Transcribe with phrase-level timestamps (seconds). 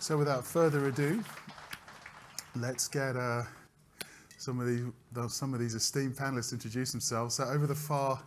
[0.00, 1.22] So without further ado,
[2.54, 3.42] let's get uh,
[4.36, 7.34] some of the, the, some of these esteemed panelists introduce themselves.
[7.34, 8.22] So over the far,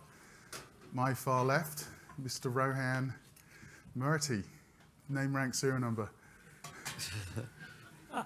[0.92, 1.86] my far left,
[2.22, 2.54] Mr.
[2.54, 3.14] Rohan
[3.94, 4.42] Murty,
[5.08, 6.10] name, rank, serial number.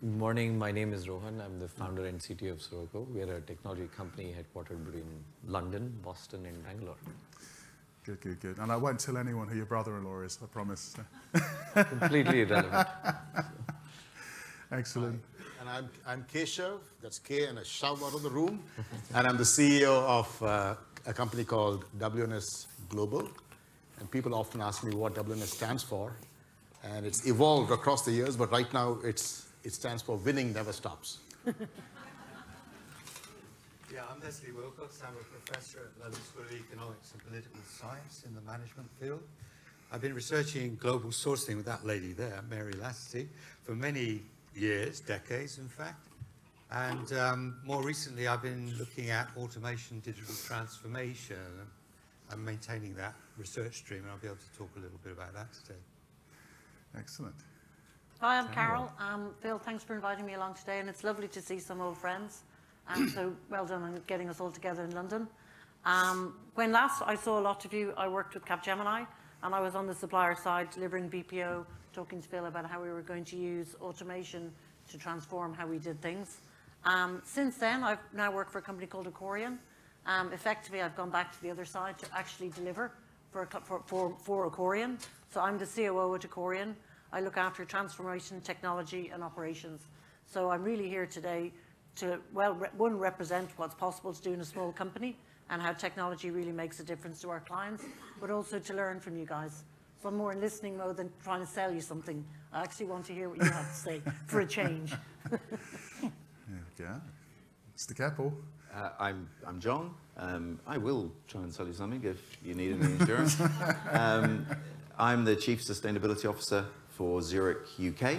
[0.00, 0.56] Morning.
[0.56, 1.40] My name is Rohan.
[1.40, 3.08] I'm the founder and CTO of Soroco.
[3.12, 6.94] We are a technology company headquartered between London, Boston, and Bangalore.
[8.08, 8.58] Good, good, good.
[8.58, 10.96] And I won't tell anyone who your brother-in-law is, I promise.
[11.74, 12.88] Completely irrelevant.
[14.72, 15.20] Excellent.
[15.60, 18.62] And I'm, I'm Keshav, that's K and a shove out of the room.
[19.14, 23.28] and I'm the CEO of uh, a company called WNS Global.
[24.00, 26.16] And people often ask me what WNS stands for.
[26.82, 30.72] And it's evolved across the years, but right now it's, it stands for Winning Never
[30.72, 31.18] Stops.
[33.92, 35.02] Yeah, I'm Leslie Willcocks.
[35.02, 39.22] I'm a professor at London School of Economics and Political Science in the management field.
[39.90, 43.30] I've been researching global sourcing with that lady there, Mary Lacity,
[43.62, 44.20] for many
[44.54, 46.06] years, decades in fact.
[46.70, 51.36] And um, more recently, I've been looking at automation, digital transformation,
[52.30, 55.32] and maintaining that research stream, and I'll be able to talk a little bit about
[55.32, 55.80] that today.
[56.98, 57.36] Excellent.
[58.20, 58.92] Hi, I'm Carol.
[58.98, 61.96] Um, Phil, thanks for inviting me along today, and it's lovely to see some old
[61.96, 62.42] friends.
[62.88, 65.28] And so well done on getting us all together in London.
[65.84, 69.06] Um, when last I saw a lot of you, I worked with Capgemini,
[69.42, 72.88] and I was on the supplier side delivering BPO, talking to Phil about how we
[72.88, 74.52] were going to use automation
[74.90, 76.38] to transform how we did things.
[76.84, 79.58] Um, since then, I've now worked for a company called Ocorian.
[80.06, 82.92] Um, effectively, I've gone back to the other side to actually deliver
[83.30, 84.98] for, for, for, for Ocorian.
[85.30, 86.74] So I'm the COO at Ocorian.
[87.12, 89.82] I look after transformation, technology, and operations.
[90.26, 91.52] So I'm really here today
[91.98, 95.16] to, well, re one, represent what's possible to do in a small company
[95.50, 97.84] and how technology really makes a difference to our clients,
[98.20, 99.64] but also to learn from you guys.
[100.02, 102.24] So I'm more in listening mode than trying to sell you something.
[102.52, 104.92] I actually want to hear what you have to say for a change.
[105.30, 105.40] there
[106.50, 107.00] we go.
[107.76, 107.96] Mr.
[107.96, 108.32] Keppel.
[108.74, 109.94] Uh, I'm, I'm John.
[110.16, 113.40] Um, I will try and sell you something if you need any insurance.
[113.90, 114.46] um,
[114.98, 118.16] I'm the Chief Sustainability Officer for Zurich UK.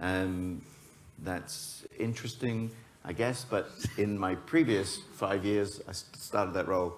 [0.00, 0.62] Um,
[1.18, 2.70] that's interesting,
[3.04, 3.68] I guess, but
[3.98, 6.94] in my previous five years, I started that role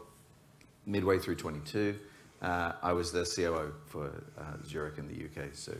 [0.85, 1.97] midway through 22.
[2.43, 5.75] Uh, I was the COO for uh, Zurich in the UK, so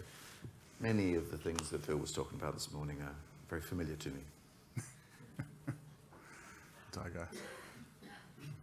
[0.81, 3.15] many of the things that Phil was talking about this morning are
[3.51, 4.21] very familiar to me.
[6.93, 7.29] Tiger.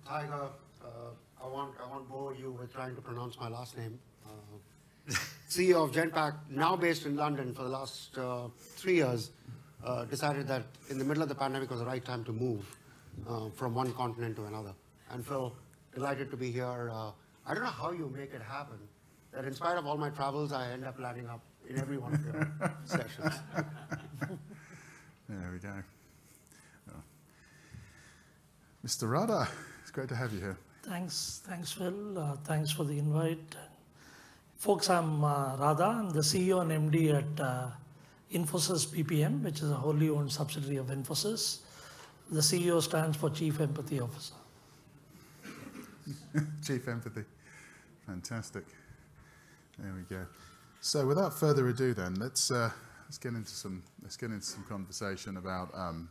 [0.03, 0.47] Tiger,
[0.83, 0.87] uh,
[1.43, 3.99] I won't, I won't bore you with trying to pronounce my last name.
[4.25, 5.13] Uh,
[5.49, 9.29] CEO of Genpact, now based in London for the last uh, three years,
[9.83, 12.77] uh, decided that in the middle of the pandemic was the right time to move
[13.27, 14.73] uh, from one continent to another.
[15.11, 15.53] And Phil,
[15.93, 16.89] delighted to be here.
[16.91, 17.11] Uh,
[17.45, 18.77] I don't know how you make it happen,
[19.33, 22.13] that in spite of all my travels, I end up landing up in every one
[22.13, 23.39] of your sessions.
[25.27, 25.73] There we go.
[26.89, 27.01] Oh.
[28.85, 29.09] Mr.
[29.09, 29.47] Radha,
[29.81, 30.57] it's great to have you here.
[30.83, 32.17] Thanks, thanks, Phil.
[32.17, 33.55] Uh, thanks for the invite.
[34.57, 35.85] Folks, I'm uh, Radha.
[35.85, 37.69] I'm the CEO and MD at uh,
[38.33, 41.59] Infosys BPM, which is a wholly owned subsidiary of Infosys.
[42.31, 44.33] The CEO stands for Chief Empathy Officer.
[46.65, 47.25] Chief Empathy.
[48.05, 48.63] Fantastic.
[49.77, 50.25] There we go.
[50.79, 52.71] So without further ado then, let's, uh,
[53.05, 56.09] let's, get, into some, let's get into some conversation about um,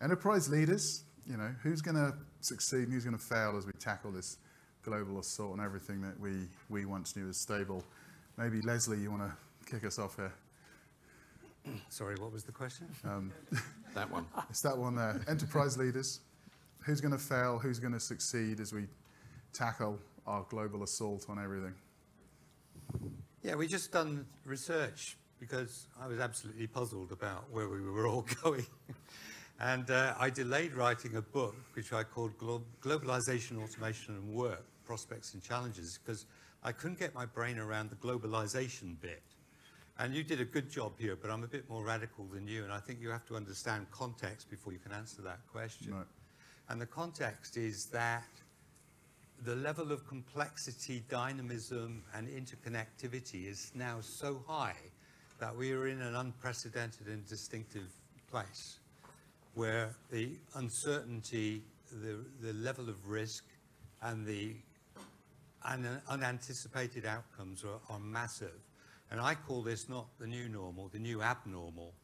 [0.00, 1.02] enterprise leaders.
[1.28, 4.38] You know, who's going to succeed and who's going to fail as we tackle this
[4.82, 7.82] global assault and everything that we, we once knew as stable.
[8.36, 10.32] Maybe Leslie, you want to kick us off here?
[11.88, 12.86] Sorry, what was the question?
[13.04, 13.32] Um,
[13.94, 14.26] That one.
[14.50, 15.20] it's that one there.
[15.28, 16.20] Enterprise leaders.
[16.80, 17.58] Who's going to fail?
[17.58, 18.86] Who's going to succeed as we
[19.52, 21.74] tackle our global assault on everything?
[23.42, 28.26] Yeah, we just done research because I was absolutely puzzled about where we were all
[28.42, 28.66] going.
[29.60, 34.64] and uh, I delayed writing a book, which I called Glo Globalization, Automation and Work,
[34.84, 36.26] Prospects and Challenges, because
[36.62, 39.22] I couldn't get my brain around the globalization bit.
[40.00, 42.62] And you did a good job here, but I'm a bit more radical than you,
[42.62, 45.92] and I think you have to understand context before you can answer that question.
[45.92, 46.06] Right.
[46.68, 48.28] And the context is that
[49.44, 54.76] the level of complexity, dynamism, and interconnectivity is now so high
[55.40, 57.88] that we are in an unprecedented and distinctive
[58.30, 58.78] place
[59.54, 63.44] where the uncertainty, the, the level of risk,
[64.02, 64.54] and the
[65.64, 68.60] un unanticipated outcomes are, are massive.
[69.10, 71.94] And I call this not the new normal, the new abnormal.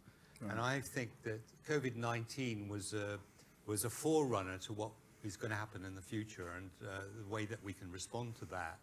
[0.51, 3.19] And I think that COVID-19 was a,
[3.67, 4.91] was a forerunner to what
[5.23, 8.35] is going to happen in the future and uh, the way that we can respond
[8.41, 8.79] to that.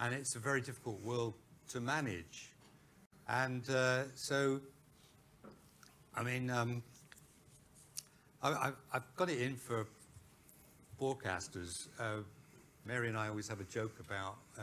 [0.00, 1.34] And it's a very difficult world
[1.70, 2.50] to manage.
[3.28, 4.60] And uh, so,
[6.16, 6.82] I mean, um,
[8.42, 9.86] I, I, I've got it in for
[11.00, 11.88] forecasters.
[12.00, 12.22] Uh,
[12.84, 14.62] Mary and I always have a joke about uh,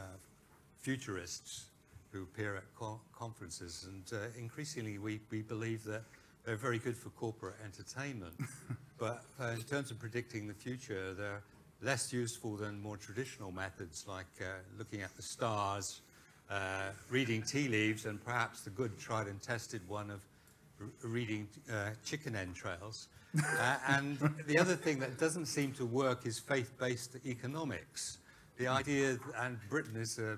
[0.79, 1.67] futurists
[2.15, 6.03] who appear at co- conferences, and uh, increasingly we, we believe that
[6.45, 8.33] they're very good for corporate entertainment.
[8.97, 11.43] but uh, in terms of predicting the future, they're
[11.81, 14.45] less useful than more traditional methods like uh,
[14.77, 16.01] looking at the stars,
[16.49, 20.21] uh, reading tea leaves, and perhaps the good tried and tested one of
[20.79, 23.07] r- reading uh, chicken entrails.
[23.59, 24.17] Uh, and
[24.47, 28.19] the other thing that doesn't seem to work is faith-based economics.
[28.57, 30.37] The idea, and Britain is a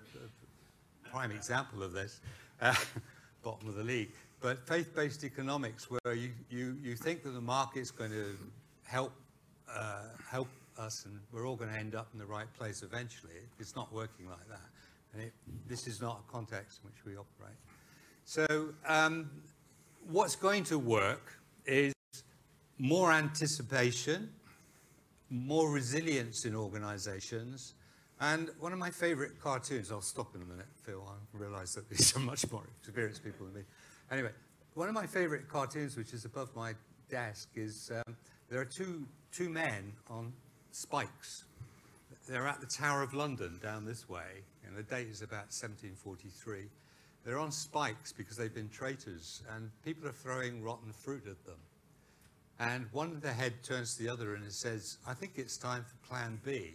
[1.11, 2.21] prime example of this,
[2.61, 2.75] uh,
[3.43, 4.11] bottom of the league.
[4.39, 8.37] But faith-based economics, where you, you, you think that the market's going to
[8.83, 9.11] help
[9.73, 13.33] uh, help us, and we're all going to end up in the right place eventually.
[13.59, 14.61] It's not working like that,
[15.13, 15.33] and it,
[15.67, 17.57] this is not a context in which we operate.
[18.25, 19.29] So, um,
[20.09, 21.93] what's going to work is
[22.77, 24.29] more anticipation,
[25.29, 27.73] more resilience in organizations.
[28.19, 31.87] And one of my favorite cartoons, I'll stop in a minute, Phil, I realize that
[31.89, 33.61] these are much more experienced people than me.
[34.11, 34.31] Anyway,
[34.73, 36.73] one of my favorite cartoons, which is above my
[37.09, 38.15] desk, is um,
[38.49, 40.33] there are two, two men on
[40.71, 41.45] spikes.
[42.27, 46.65] They're at the Tower of London down this way, and the date is about 1743.
[47.23, 51.59] They're on spikes because they've been traitors, and people are throwing rotten fruit at them.
[52.59, 55.83] And one of the head turns to the other and says, I think it's time
[55.83, 56.73] for plan B.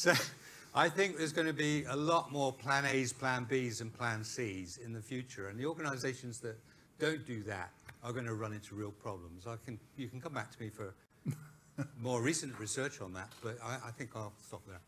[0.00, 0.14] so
[0.74, 4.24] I think there's going to be a lot more plan A's, plan B's, and plan
[4.24, 5.48] C's in the future.
[5.48, 6.56] And the organizations that
[6.98, 7.70] don't do that
[8.02, 9.46] are going to run into real problems.
[9.46, 10.94] I can, you can come back to me for
[12.00, 14.80] more recent research on that, but I, I think I'll stop there.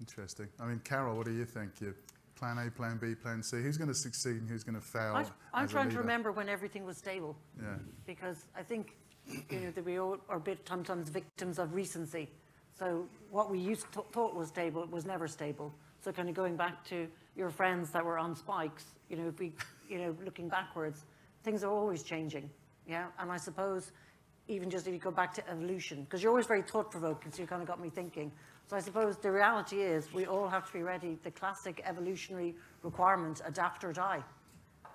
[0.00, 0.48] Interesting.
[0.60, 1.72] I mean, Carol, what do you think?
[1.80, 1.94] You
[2.36, 3.60] plan A, plan B, plan C.
[3.60, 5.14] Who's going to succeed and who's going to fail?
[5.14, 7.36] I, I'm trying to remember when everything was stable.
[7.60, 7.76] Yeah.
[8.06, 8.96] Because I think,
[9.50, 12.30] you know, that we all are a bit sometimes victims of recency.
[12.78, 15.72] So what we used to thought was stable, was never stable.
[16.00, 19.38] So kind of going back to your friends that were on spikes, you know, if
[19.38, 19.52] we,
[19.88, 21.04] you know, looking backwards,
[21.42, 22.50] things are always changing.
[22.88, 23.06] Yeah.
[23.18, 23.92] And I suppose
[24.48, 27.42] even just if you go back to evolution, because you're always very thought provoking, so
[27.42, 28.30] you kind of got me thinking.
[28.68, 31.18] So I suppose the reality is we all have to be ready.
[31.24, 34.22] The classic evolutionary requirement, adapt or die.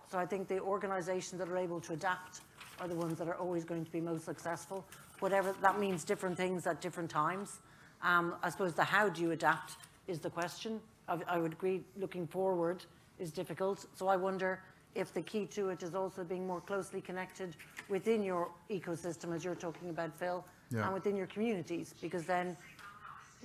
[0.09, 2.41] So I think the organizations that are able to adapt
[2.79, 4.85] are the ones that are always going to be most successful.
[5.19, 7.59] Whatever that means, different things at different times.
[8.03, 9.77] Um, I suppose the how do you adapt
[10.07, 10.79] is the question.
[11.07, 12.85] I, I would agree looking forward
[13.19, 13.85] is difficult.
[13.95, 14.61] So I wonder
[14.95, 17.55] if the key to it is also being more closely connected
[17.89, 20.85] within your ecosystem, as you're talking about, Phil, Yeah.
[20.85, 22.57] and within your communities, because then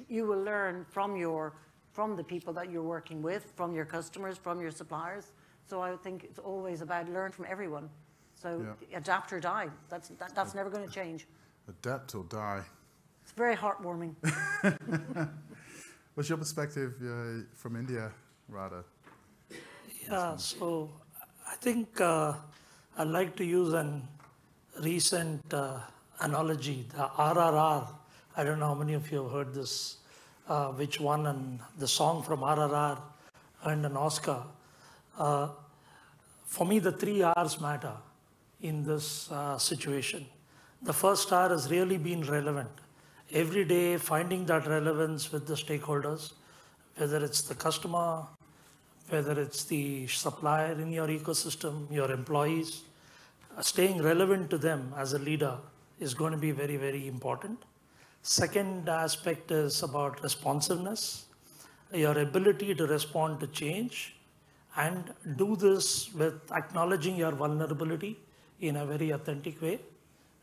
[0.09, 1.53] you will learn from your
[1.93, 5.33] from the people that you're working with, from your customers, from your suppliers.
[5.65, 7.89] So I think it's always about learn from everyone.
[8.35, 8.49] So
[8.91, 8.99] Yeah.
[8.99, 9.71] adapt or die.
[9.89, 11.27] That's that, that's never going to change.
[11.69, 12.65] Adapt or die.
[13.37, 14.15] It's very heartwarming.
[16.15, 18.11] What's your perspective uh, from India,
[18.49, 18.83] Radha?
[20.09, 20.91] Yeah, so
[21.47, 22.33] I think uh,
[22.97, 24.09] I'd like to use an
[24.83, 25.81] recent uh,
[26.21, 27.87] analogy, the RRR.
[28.39, 29.99] I don't know how many of you have heard this,
[30.49, 32.99] uh, which won and the song from RRR
[33.67, 34.45] earned an Oscar.
[35.19, 35.49] Uh,
[36.47, 37.97] for me, the three R's matter
[38.63, 40.25] in this uh, situation.
[40.81, 42.71] The first R has really been relevant.
[43.33, 46.35] Every day, finding that relevance with the stakeholders,
[46.97, 48.25] whether it's the customer,
[49.09, 52.83] whether it's the supplier in your ecosystem, your employees,
[53.61, 55.57] staying relevant to them as a leader
[55.99, 57.59] is going to be very, very important.
[58.23, 61.27] Second aspect is about responsiveness,
[61.93, 64.15] your ability to respond to change
[64.77, 68.19] and do this with acknowledging your vulnerability
[68.61, 69.81] in a very authentic way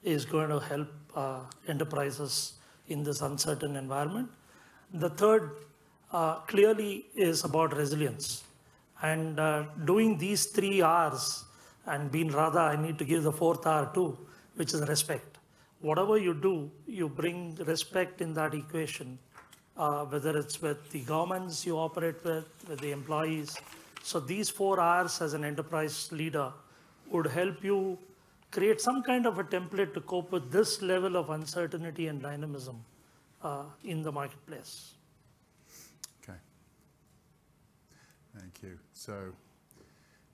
[0.04, 2.54] is going to help uh, enterprises
[2.88, 4.30] in this uncertain environment.
[4.94, 5.52] The third
[6.12, 8.44] uh, clearly is about resilience.
[9.02, 11.46] And uh, doing these three R's
[11.86, 14.18] and being rather, I need to give the fourth R too,
[14.56, 15.38] which is respect.
[15.82, 19.20] Whatever you do, you bring respect in that equation,
[19.76, 23.58] uh, whether it's with the governments you operate with, with the employees.
[24.02, 26.54] So these four R's as an enterprise leader
[27.10, 27.98] would help you
[28.54, 32.84] create some kind of a template to cope with this level of uncertainty and dynamism
[33.42, 34.94] uh, in the marketplace.
[36.24, 36.38] Okay.
[38.38, 38.78] Thank you.
[38.94, 39.34] So,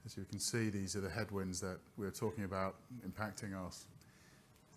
[0.05, 2.75] as you can see, these are the headwinds that we're talking about
[3.07, 3.85] impacting us.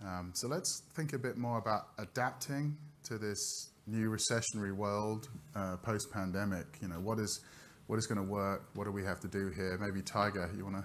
[0.05, 5.77] Um, so let's think a bit more about adapting to this new recessionary world uh,
[5.83, 6.79] post-pandemic.
[6.81, 7.41] You know, what is
[7.89, 8.63] what is going to work?
[8.75, 9.77] What do we have to do here?
[9.81, 10.85] Maybe Tiger, you want to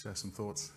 [0.00, 0.72] share some thoughts?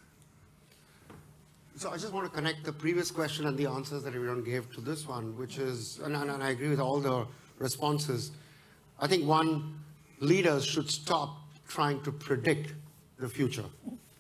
[1.78, 4.72] So I just want to connect the previous question and the answers that everyone gave
[4.74, 7.26] to this one, which is, and, and and I agree with all the
[7.58, 8.32] responses.
[9.00, 9.80] I think one,
[10.20, 11.38] leaders should stop
[11.68, 12.74] trying to predict
[13.18, 13.66] the future.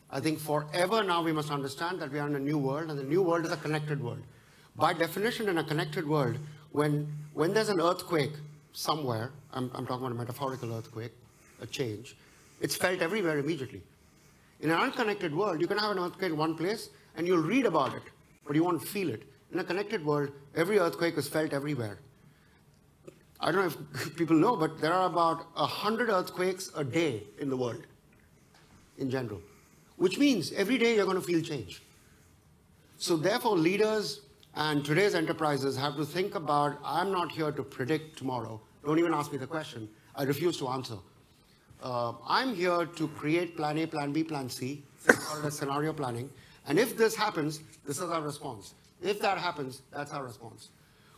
[0.09, 2.97] I think forever now we must understand that we are in a new world, and
[2.97, 4.23] the new world is a connected world.
[4.75, 6.37] By definition, in a connected world,
[6.71, 8.31] when, when there's an earthquake
[8.73, 11.11] somewhere, I'm, I'm talking about a metaphorical earthquake,
[11.61, 12.15] a change,
[12.61, 13.81] it's felt everywhere immediately.
[14.61, 17.65] In an unconnected world, you can have an earthquake in one place and you'll read
[17.65, 18.03] about it,
[18.45, 19.23] but you won't feel it.
[19.51, 21.99] In a connected world, every earthquake is felt everywhere.
[23.39, 23.67] I don't know
[24.03, 27.83] if people know, but there are about 100 earthquakes a day in the world,
[28.97, 29.41] in general,
[29.97, 31.81] which means every day you're going to feel change.
[32.97, 34.21] So, therefore, leaders
[34.55, 38.61] and today's enterprises have to think about I'm not here to predict tomorrow.
[38.85, 39.89] Don't even ask me the question.
[40.15, 40.97] I refuse to answer.
[41.81, 46.29] Uh, I'm here to create plan A, plan B, plan C, call it scenario planning.
[46.67, 48.75] And if this happens, this is our response.
[49.01, 50.69] If that happens, that's our response.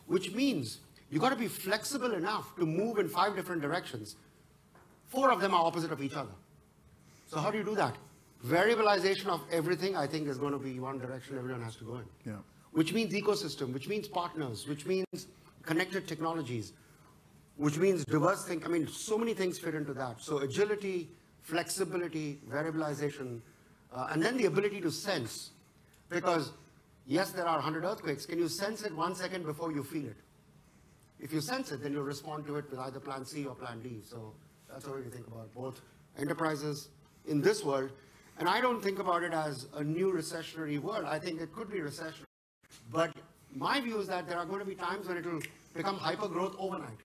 [0.07, 4.15] Which means you've got to be flexible enough to move in five different directions.
[5.07, 6.31] Four of them are opposite of each other.
[7.27, 7.95] So how do you do that?
[8.45, 11.95] Variabilization of everything, I think, is going to be one direction everyone has to go
[11.95, 12.05] in.
[12.25, 12.37] Yeah.
[12.71, 15.27] Which means ecosystem, which means partners, which means
[15.61, 16.73] connected technologies,
[17.57, 18.65] which means diverse think.
[18.65, 20.21] I mean, so many things fit into that.
[20.21, 21.09] So agility,
[21.41, 23.39] flexibility, variabilization,
[23.93, 25.51] uh, and then the ability to sense.
[26.09, 26.51] Because
[27.05, 28.25] yes, there are 100 earthquakes.
[28.25, 30.17] Can you sense it one second before you feel it?
[31.19, 33.81] If you sense it, then you'll respond to it with either plan C or plan
[33.81, 34.01] D.
[34.03, 34.33] So
[34.69, 35.81] that's how we think about both
[36.17, 36.89] enterprises
[37.27, 37.91] in this world.
[38.39, 41.05] And I don't think about it as a new recessionary world.
[41.05, 42.25] I think it could be recession.
[42.91, 43.11] But
[43.55, 45.41] my view is that there are going to be times when it will
[45.73, 46.97] become hyper growth overnight.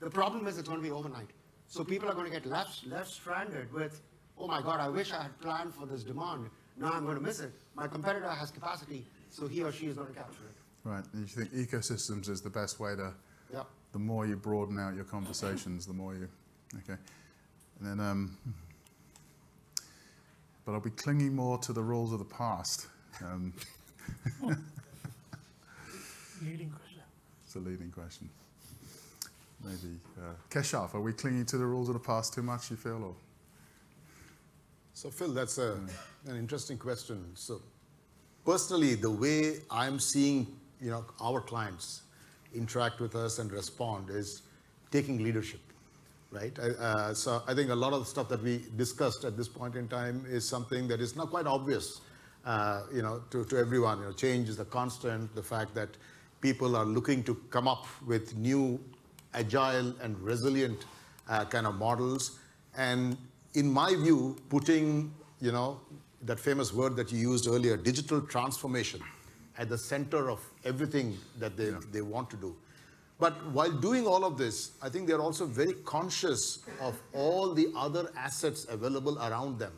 [0.00, 1.28] The problem is it's going to be overnight.
[1.68, 4.00] So people are going to get left, left stranded with,
[4.38, 6.48] oh my God, I wish I had planned for this demand.
[6.76, 7.52] Now I'm going to miss it.
[7.74, 10.88] My competitor has capacity, so he or she is going to capture it.
[10.88, 11.04] Right.
[11.12, 13.12] And you think ecosystems is the best way to,
[13.52, 13.66] Yep.
[13.92, 16.28] the more you broaden out your conversations, the more you,
[16.78, 16.98] okay.
[17.78, 18.36] And then, um,
[20.64, 22.86] but I'll be clinging more to the rules of the past.
[23.22, 23.52] Um,
[26.42, 27.02] Leading question.
[27.44, 28.28] it's a leading question.
[29.64, 32.76] Maybe, uh, Keshav, are we clinging to the rules of the past too much, you
[32.76, 33.14] feel, or?
[34.94, 35.78] So, Phil, that's a,
[36.26, 37.24] an interesting question.
[37.34, 37.62] So,
[38.44, 40.46] personally, the way I'm seeing,
[40.80, 42.02] you know, our clients
[42.54, 44.42] interact with us and respond is
[44.90, 45.60] taking leadership,
[46.30, 46.56] right?
[46.58, 49.76] Uh, so, I think a lot of the stuff that we discussed at this point
[49.76, 52.02] in time is something that is not quite obvious,
[52.44, 53.98] uh, you know, to, to everyone.
[54.00, 55.34] You know, change is a constant.
[55.34, 55.88] The fact that
[56.42, 58.78] people are looking to come up with new,
[59.32, 60.84] agile and resilient
[61.30, 62.38] uh, kind of models,
[62.76, 63.16] and
[63.54, 65.80] in my view, putting, you know,
[66.22, 69.00] that famous word that you used earlier, digital transformation,
[69.58, 72.56] at the center of everything that they, they want to do.
[73.18, 77.68] But while doing all of this, I think they're also very conscious of all the
[77.76, 79.72] other assets available around them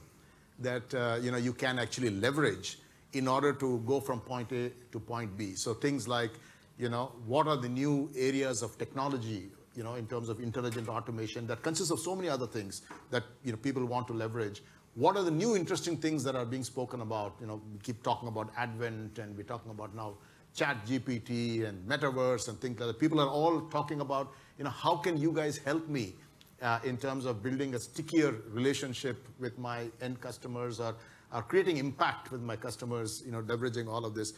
[0.61, 2.79] that uh, you know you can actually leverage
[3.13, 5.55] in order to go from point A to point B.
[5.55, 6.31] So things like,
[6.79, 10.89] you know, what are the new areas of technology, you know, in terms of intelligent
[10.89, 14.63] automation that consists of so many other things that you know people want to leverage.
[14.95, 17.35] What are the new interesting things that are being spoken about?
[17.41, 20.15] You know, we keep talking about Advent and we're talking about now
[20.55, 23.01] Chat GPT and Metaverse and things like that.
[23.01, 26.15] People are all talking about, you know, how can you guys help me
[26.63, 30.95] uh, in terms of building a stickier relationship with my end customers or,
[31.33, 34.35] or creating impact with my customers, you know, leveraging all of this.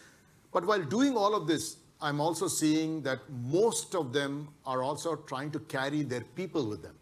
[0.52, 5.16] But while doing all of this, I'm also seeing that most of them are also
[5.16, 6.94] trying to carry their people with them,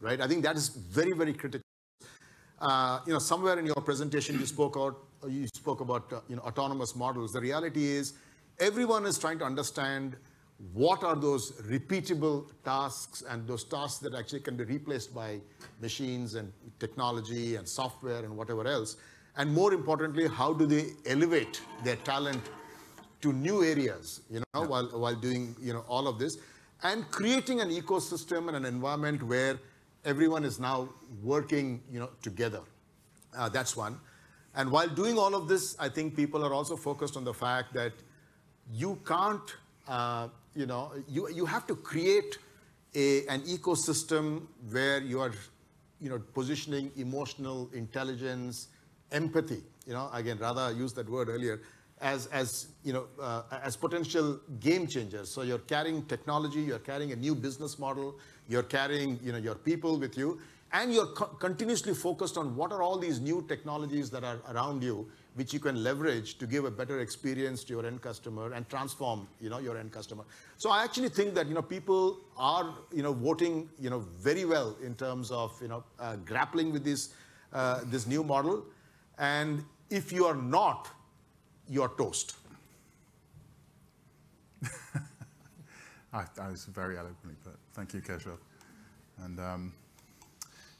[0.00, 0.20] right?
[0.20, 1.62] I think that is very, very critical.
[2.60, 6.36] Uh, you know, somewhere in your presentation you spoke out, you spoke about uh, you
[6.36, 7.32] know autonomous models.
[7.32, 8.14] The reality is,
[8.58, 10.16] everyone is trying to understand
[10.72, 15.40] what are those repeatable tasks and those tasks that actually can be replaced by
[15.80, 18.96] machines and technology and software and whatever else.
[19.36, 22.42] And more importantly, how do they elevate their talent
[23.22, 26.38] to new areas, you know, while, while doing, you know, all of this
[26.82, 29.58] and creating an ecosystem and an environment where
[30.04, 30.88] everyone is now
[31.22, 32.60] working, you know, together.
[33.36, 33.98] Uh, that's one.
[34.54, 37.72] And while doing all of this, I think people are also focused on the fact
[37.74, 37.92] that
[38.72, 39.56] you can't,
[39.88, 42.38] uh, you know, you, you have to create
[42.94, 45.32] a, an ecosystem where you are,
[46.00, 48.68] you know, positioning emotional intelligence,
[49.12, 51.60] empathy, you know, again, Radha used that word earlier,
[52.02, 55.30] as, as, you know, uh, as potential game changers.
[55.30, 58.18] So you're carrying technology, you're carrying a new business model,
[58.48, 60.40] you're carrying, you know, your people with you,
[60.72, 64.82] and you're co- continuously focused on what are all these new technologies that are around
[64.82, 68.68] you, which you can leverage to give a better experience to your end customer and
[68.68, 70.24] transform, you know, your end customer.
[70.56, 74.44] So I actually think that, you know, people are, you know, voting, you know, very
[74.44, 77.14] well in terms of, you know, uh, grappling with this,
[77.52, 78.64] uh, this new model.
[79.18, 80.88] And if you are not,
[81.72, 82.36] you're toast.
[86.12, 87.54] I, I was very eloquently put.
[87.72, 88.36] Thank you, Keshav.
[89.24, 89.72] And um,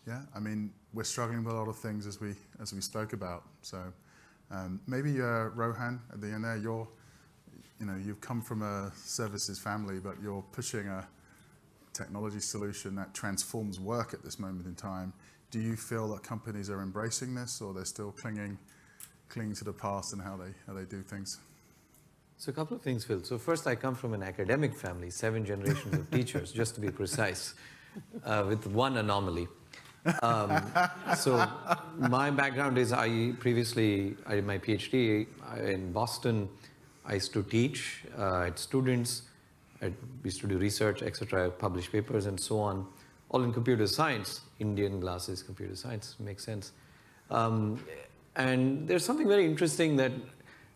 [0.06, 3.14] yeah, I mean, we're struggling with a lot of things as we as we spoke
[3.14, 3.44] about.
[3.62, 3.78] So
[4.50, 6.86] um, maybe uh, Rohan at the end there, you're,
[7.80, 11.06] you know, you've come from a services family, but you're pushing a
[11.94, 15.12] technology solution that transforms work at this moment in time.
[15.50, 18.58] Do you feel that companies are embracing this, or they're still clinging
[19.32, 21.38] clinging to the past and how they how they do things?
[22.36, 23.22] So a couple of things, Phil.
[23.22, 26.90] So first, I come from an academic family, seven generations of teachers, just to be
[26.90, 27.54] precise,
[28.24, 29.48] uh, with one anomaly.
[30.22, 30.50] Um,
[31.16, 31.48] so
[31.98, 35.26] my background is I previously I did my PhD
[35.64, 36.48] in Boston.
[37.06, 39.22] I used to teach uh, at students.
[39.80, 39.92] I
[40.24, 41.50] used to do research, etc.
[41.50, 42.86] Publish papers and so on,
[43.30, 44.40] all in computer science.
[44.58, 46.72] Indian glasses, computer science makes sense.
[47.30, 47.78] Um,
[48.36, 50.12] and there's something very interesting that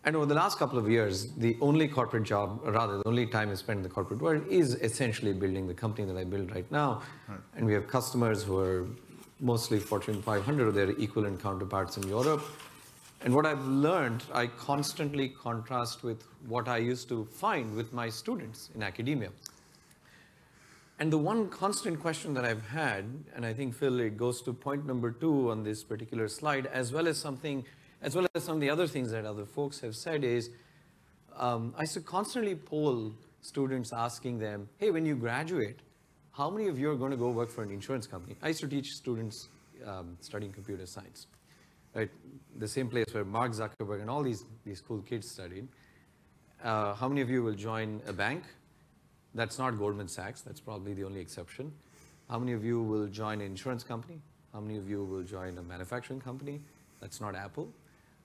[0.07, 3.25] and over the last couple of years, the only corporate job, or rather, the only
[3.25, 6.55] time I spent in the corporate world is essentially building the company that I build
[6.55, 7.01] right now.
[7.27, 7.37] Right.
[7.57, 8.87] And we have customers who are
[9.41, 12.41] mostly Fortune 500 or their equivalent counterparts in Europe.
[13.19, 18.07] And what I've learned, I constantly contrast with what I used to find with my
[18.07, 19.29] students in academia.
[20.99, 24.53] And the one constant question that I've had, and I think, Phil, it goes to
[24.53, 27.65] point number two on this particular slide, as well as something
[28.01, 30.49] as well as some of the other things that other folks have said is,
[31.35, 35.79] um, I used to constantly poll students asking them, hey, when you graduate,
[36.31, 38.35] how many of you are going to go work for an insurance company?
[38.41, 39.49] I used to teach students
[39.85, 41.27] um, studying computer science,
[41.95, 42.09] right?
[42.57, 45.67] The same place where Mark Zuckerberg and all these, these cool kids studied.
[46.63, 48.43] Uh, how many of you will join a bank?
[49.37, 50.41] That's not Goldman Sachs.
[50.41, 51.71] That's probably the only exception.
[52.27, 54.19] How many of you will join an insurance company?
[54.51, 56.59] How many of you will join a manufacturing company?
[57.01, 57.71] That's not Apple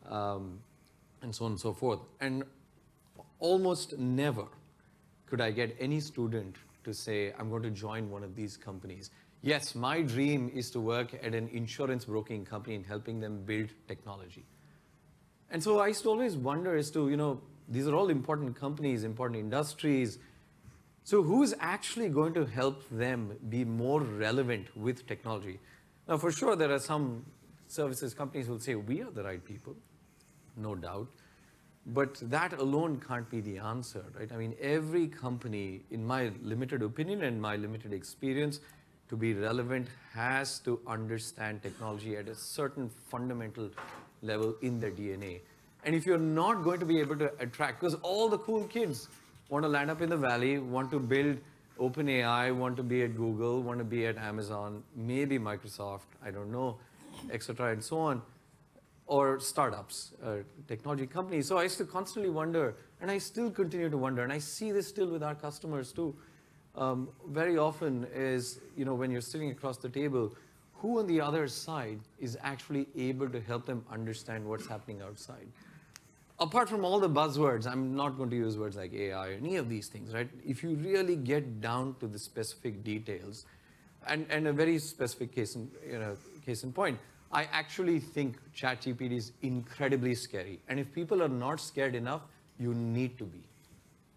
[0.09, 0.59] um,
[1.20, 2.01] and so on and so forth.
[2.22, 2.44] And
[3.40, 4.46] almost never
[5.27, 9.11] could I get any student to say, I'm going to join one of these companies.
[9.42, 13.68] Yes, my dream is to work at an insurance broking company and helping them build
[13.87, 14.46] technology.
[15.51, 18.59] And so I used to always wonder as to, you know, these are all important
[18.59, 20.18] companies, important industries.
[21.04, 25.58] So who's actually going to help them be more relevant with technology?
[26.08, 27.24] Now, for sure, there are some
[27.66, 29.74] services companies will say, we are the right people
[30.56, 31.08] no doubt.
[31.86, 34.30] But that alone can't be the answer, right?
[34.32, 38.60] I mean, every company, in my limited opinion and my limited experience,
[39.08, 43.68] to be relevant has to understand technology at a certain fundamental
[44.22, 45.40] level in their DNA.
[45.84, 49.08] And if you're not going to be able to attract, because all the cool kids
[49.52, 51.36] want to land up in the valley, want to build
[51.78, 56.50] OpenAI, want to be at Google, want to be at Amazon, maybe Microsoft, I don't
[56.50, 56.78] know,
[57.30, 57.72] etc.
[57.72, 58.22] and so on
[59.06, 60.36] or startups, uh,
[60.66, 61.46] technology companies.
[61.46, 64.72] So I used to constantly wonder, and I still continue to wonder, and I see
[64.72, 66.14] this still with our customers too.
[66.74, 70.34] Um, very often is, you know, when you're sitting across the table,
[70.76, 75.46] who on the other side is actually able to help them understand what's happening outside?
[76.42, 79.55] Apart from all the buzzwords, I'm not going to use words like AI or any
[79.57, 80.28] of these things, right?
[80.44, 83.46] If you really get down to the specific details,
[84.09, 86.98] and, and a very specific case in, you know, case in point,
[87.31, 90.59] I actually think ChatGPT is incredibly scary.
[90.68, 92.22] And if people are not scared enough,
[92.59, 93.44] you need to be.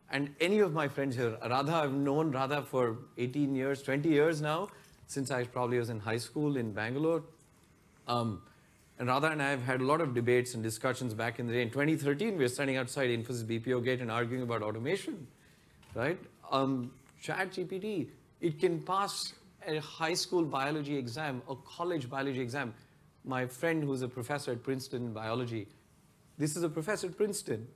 [0.10, 4.42] And any of my friends here, Radha, I've known Radha for 18 years, 20 years
[4.42, 4.70] now,
[5.06, 7.24] since I probably was in high school in Bangalore.
[8.08, 8.42] Um,
[9.00, 11.54] and Radha and I have had a lot of debates and discussions back in the
[11.54, 11.62] day.
[11.62, 15.28] In 2013, we were standing outside Infosys BPO gate and arguing about automation,
[15.94, 16.18] right?
[16.52, 16.92] Um,
[17.24, 18.08] ChatGPT,
[18.42, 19.34] it can pass
[19.68, 22.74] a high school biology exam, a college biology exam
[23.26, 25.68] my friend who's a professor at Princeton in biology,
[26.38, 27.68] this is a professor at Princeton.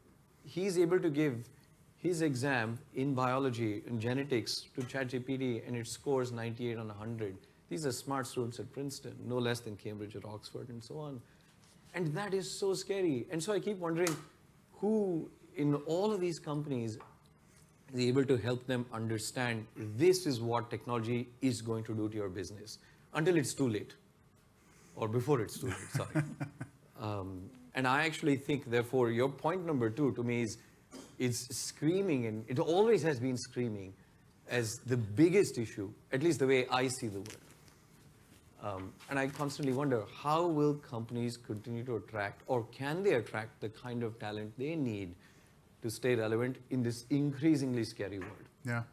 [0.43, 1.49] He's able to give
[1.97, 7.35] his exam in biology and genetics to ChatGPT and it scores 98 on 100.
[7.69, 11.21] These are smart students at Princeton, no less than Cambridge or Oxford and so on.
[11.93, 13.27] And that is so scary.
[13.31, 14.15] And so I keep wondering
[14.73, 16.97] who in all of these companies
[17.93, 22.15] is able to help them understand this is what technology is going to do to
[22.15, 22.79] your business
[23.13, 23.93] until it's too late
[24.95, 26.23] or before it's too late, sorry.
[26.99, 30.57] um, and I actually think, therefore, your point number two to me is,
[31.17, 33.93] is screaming, and it always has been screaming
[34.49, 37.37] as the biggest issue, at least the way I see the world.
[38.61, 43.61] Um, and I constantly wonder how will companies continue to attract, or can they attract
[43.61, 45.15] the kind of talent they need
[45.81, 48.49] to stay relevant in this increasingly scary world?
[48.65, 48.83] Yeah.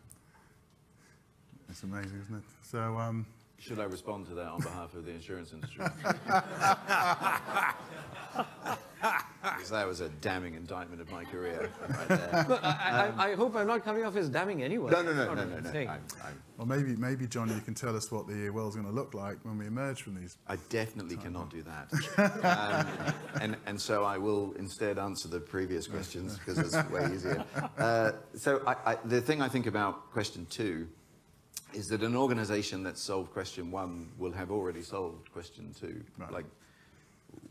[1.69, 2.45] It's amazing, isn't it?
[2.63, 3.27] So, um,
[3.59, 5.85] Should I respond to that on behalf of the insurance industry?
[9.01, 12.45] Because that was a damning indictment of my career right there.
[12.49, 14.91] But I, I, I hope I'm not coming off as damning anyway.
[14.91, 15.71] No, no, That's no, no, no, no.
[15.71, 15.89] saying.
[15.89, 18.93] I'm, I'm, well, maybe, maybe John, you can tell us what the world's going to
[18.93, 20.39] look like when we emerge from these.
[20.49, 21.93] I definitely cannot do that.
[22.43, 27.45] Um, and, and so I will instead answer the previous questions because it's way easier.
[27.79, 30.89] Uh, so I, I, the thing I think about question two
[31.75, 36.03] is that an organization that solved question one will have already solved question two.
[36.17, 36.33] Right.
[36.33, 36.47] Like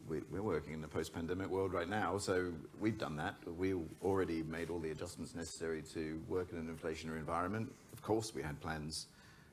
[0.07, 3.35] we, we're working in a post-pandemic world right now, so we've done that.
[3.57, 7.71] We already made all the adjustments necessary to work in an inflationary environment.
[7.93, 9.07] Of course, we had plans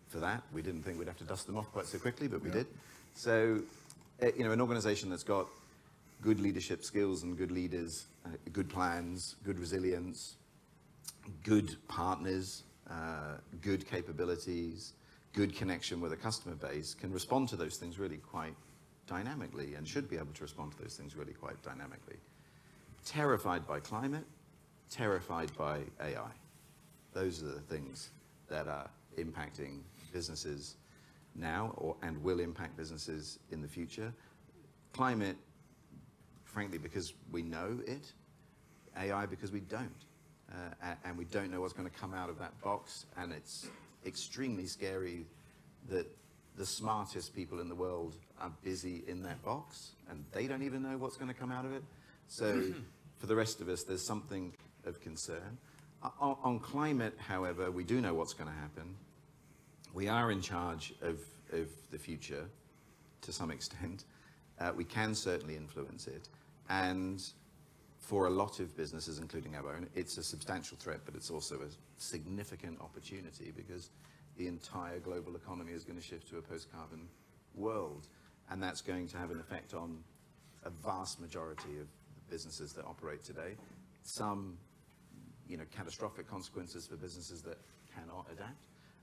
[0.08, 0.42] for that.
[0.52, 2.66] We didn't think we'd have to dust them off quite so quickly, but we did.
[3.14, 3.60] So,
[4.22, 5.46] uh, you know, an organization that's got
[6.20, 10.36] good leadership skills and good leaders, uh, good plans, good resilience,
[11.42, 14.92] good partners, uh, good capabilities,
[15.32, 18.54] good connection with a customer base can respond to those things really quite
[19.12, 22.16] dynamically and should be able to respond to those things really quite dynamically.
[23.04, 24.24] Terrified by climate,
[24.88, 26.30] terrified by AI.
[27.12, 28.08] Those are the things
[28.48, 29.80] that are impacting
[30.14, 30.76] businesses
[31.34, 34.14] now or, and will impact businesses in the future.
[34.94, 35.36] Climate,
[36.44, 38.12] frankly, because we know it,
[38.98, 40.04] AI because we don't.
[40.50, 43.04] Uh, and we don't know what's going to come out of that box.
[43.18, 43.66] And it's
[44.06, 45.26] extremely scary
[45.90, 46.06] that
[46.56, 50.82] the smartest people in the world are busy in that box and they don't even
[50.82, 51.82] know what's going to come out of it.
[52.28, 52.62] So
[53.18, 54.52] for the rest of us, there's something
[54.84, 55.58] of concern.
[56.20, 58.96] On, on climate, however, we do know what's going to happen.
[59.94, 61.20] We are in charge of,
[61.52, 62.44] of the future
[63.22, 64.04] to some extent.
[64.58, 66.28] Uh, we can certainly influence it.
[66.68, 67.22] And
[68.00, 71.56] for a lot of businesses, including our own, it's a substantial threat, but it's also
[71.56, 73.90] a significant opportunity because
[74.36, 77.08] the entire global economy is going to shift to a post-carbon
[77.54, 78.08] world.
[78.50, 80.02] And that's going to have an effect on
[80.64, 81.86] a vast majority of
[82.30, 83.56] businesses that operate today.
[84.02, 84.58] Some,
[85.48, 87.58] you know, catastrophic consequences for businesses that
[87.94, 88.56] cannot adapt,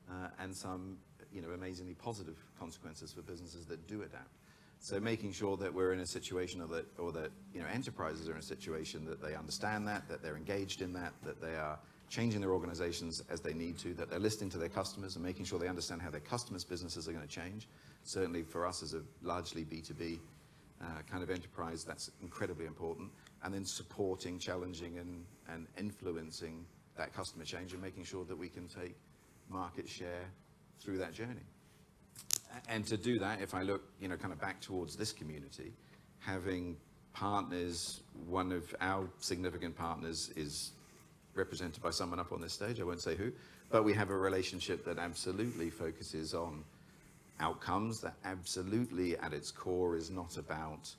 [0.09, 0.97] uh, and some,
[1.31, 4.35] you know, amazingly positive consequences for businesses that do adapt.
[4.81, 8.29] So making sure that we're in a situation or that, or that, you know, enterprises
[8.29, 11.55] are in a situation that they understand that, that they're engaged in that, that they
[11.55, 11.77] are
[12.09, 15.45] changing their organizations as they need to, that they're listening to their customers and making
[15.45, 17.67] sure they understand how their customers' businesses are going to change.
[18.03, 20.19] Certainly for us as a largely B2B
[20.81, 23.11] uh, kind of enterprise, that's incredibly important.
[23.43, 26.65] And then supporting, challenging, and, and influencing
[26.97, 28.95] that customer change and making sure that we can take
[29.47, 30.25] market share
[30.79, 31.45] through that journey.
[32.67, 35.73] And to do that, if I look, you know, kind of back towards this community,
[36.19, 36.75] having
[37.13, 40.71] partners, one of our significant partners is
[41.39, 43.31] represented by someone up on this stage, I won't say who,
[43.71, 46.63] but we have a relationship that absolutely focuses on
[47.39, 50.93] outcomes, that absolutely at its core is not about,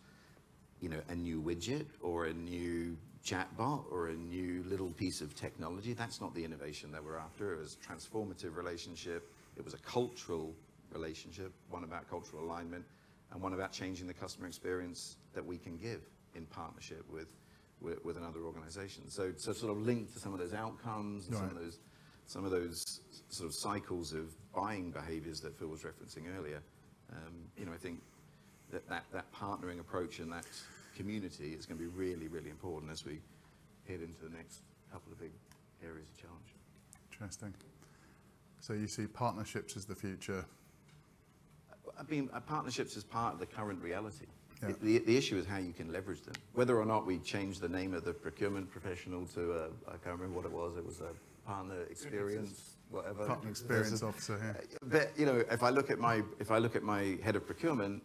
[0.80, 5.34] you know, a new widget or a new chatbot or a new little piece of
[5.34, 5.92] technology.
[5.92, 7.52] That's not the innovation that we're after.
[7.52, 9.30] It was a transformative relationship.
[9.58, 10.54] It was a cultural
[10.92, 12.84] relationship, one about cultural alignment,
[13.32, 16.00] and one about changing the customer experience that we can give
[16.34, 17.28] in partnership with,
[17.80, 19.08] with, with another organization.
[19.08, 21.78] So, so sort of linked to some of those outcomes and some of those
[22.26, 26.62] some of those sort of cycles of buying behaviors that Phil was referencing earlier.
[27.10, 27.98] Um, you know, I think
[28.70, 30.46] that, that, that partnering approach and that
[30.96, 33.20] community is going to be really, really important as we
[33.88, 34.62] head into the next
[34.92, 35.32] couple of big
[35.82, 36.54] areas of challenge.
[37.10, 37.52] Interesting.
[38.60, 40.44] So you see partnerships as the future.
[41.98, 44.26] I mean, uh, partnerships is part of the current reality.
[44.62, 44.74] Yeah.
[44.82, 46.34] The, the issue is how you can leverage them.
[46.52, 50.18] Whether or not we change the name of the procurement professional to, a, I can't
[50.18, 51.12] remember what it was, it was a
[51.48, 53.26] partner experience, whatever.
[53.26, 54.60] Partner experience officer here.
[54.82, 57.46] But, you know, if I look at my, if I look at my head of
[57.46, 58.02] procurement,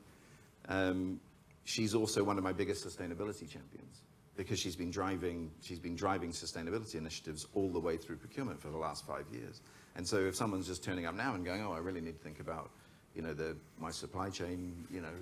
[0.69, 1.19] um,
[1.65, 4.03] she's also one of my biggest sustainability champions
[4.37, 8.69] because she's been driving, she's been driving sustainability initiatives all the way through procurement for
[8.69, 9.61] the last five years.
[9.95, 12.23] And so if someone's just turning up now and going, oh, I really need to
[12.23, 12.69] think about,
[13.15, 15.13] you know, the, my supply chain, you know,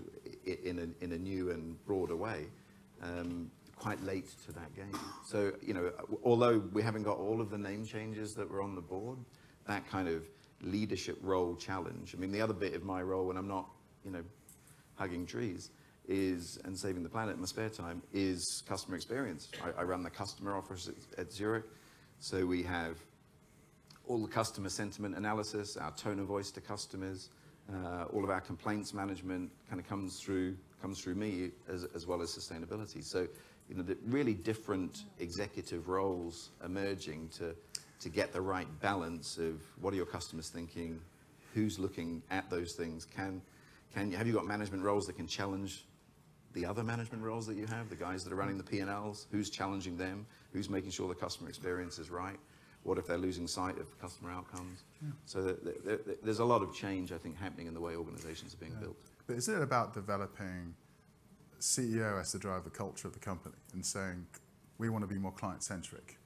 [0.64, 2.48] in a, in a new and broader way,
[3.02, 4.98] um, quite late to that game.
[5.26, 5.92] So, you know,
[6.24, 9.18] although we haven't got all of the name changes that were on the board,
[9.68, 10.24] that kind of
[10.62, 12.16] leadership role challenge.
[12.16, 13.70] I mean, the other bit of my role when I'm not,
[14.04, 14.24] you know,
[14.96, 15.70] hugging trees
[16.08, 19.50] is and saving the planet in my spare time is customer experience.
[19.64, 21.66] I, I run the customer office at, at Zurich,
[22.20, 22.98] so we have
[24.06, 27.30] all the customer sentiment analysis, our tone of voice to customers,
[27.72, 32.06] Uh, all of our complaints management kind of comes through comes through me as, as
[32.06, 33.02] well as sustainability.
[33.02, 33.26] So,
[33.70, 37.56] you know, really different executive roles emerging to
[38.02, 41.00] to get the right balance of what are your customers thinking,
[41.54, 43.42] who's looking at those things, can
[43.94, 45.86] can you have you got management roles that can challenge
[46.54, 49.50] the other management roles that you have, the guys that are running the P&Ls, who's
[49.50, 52.38] challenging them, who's making sure the customer experience is right,
[52.84, 54.84] what if they're losing sight of customer outcomes.
[55.26, 58.54] So th- th- there's a lot of change, I think, happening in the way organizations
[58.54, 58.98] are being built.
[59.28, 60.76] But is it about developing
[61.60, 64.26] CEO as to drive the culture of the company and saying
[64.78, 66.18] we want to be more client centric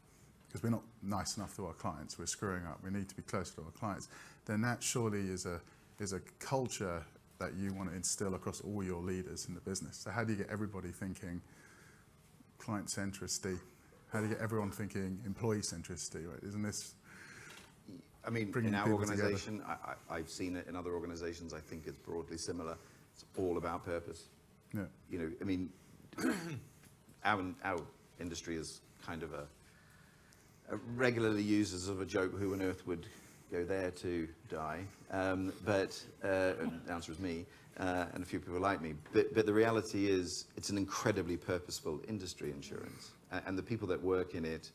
[0.48, 3.22] because we're not nice enough to our clients, we're screwing up, we need to be
[3.22, 4.08] closer to our clients,
[4.46, 5.62] then that surely is a
[6.00, 7.04] is a culture
[7.39, 9.98] that you want to instill across all your leaders in the business.
[9.98, 11.41] So how do you get everybody thinking
[12.58, 13.60] client centricity?
[14.18, 16.28] How do you get everyone thinking employee centricity?
[16.28, 16.40] Right?
[16.42, 16.96] Isn't this
[18.26, 19.00] I mean, in our
[19.64, 22.76] I, I've seen it in other organizations, I think it's broadly similar.
[23.14, 24.24] It's all about purpose.
[24.74, 24.86] yeah.
[25.12, 25.70] you know, I mean,
[27.26, 27.78] our, our
[28.20, 29.46] industry is kind of a,
[30.72, 33.06] a regularly used as of a joke, who on earth would
[33.52, 34.82] go there to die?
[35.12, 36.54] Um, but uh,
[36.88, 37.46] the answer is me
[37.80, 38.96] uh, and a few people like me.
[39.14, 43.12] But, but the reality is it's an incredibly purposeful industry, insurance.
[43.32, 44.72] And the people that work in it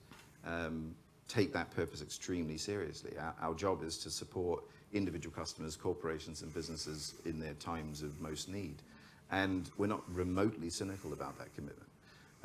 [0.47, 0.95] um,
[1.29, 3.13] take that purpose extremely seriously.
[3.19, 8.21] Our, our job is to support individual customers, corporations and businesses in their times of
[8.21, 8.83] most need.
[9.31, 11.89] And we're not remotely cynical about that commitment.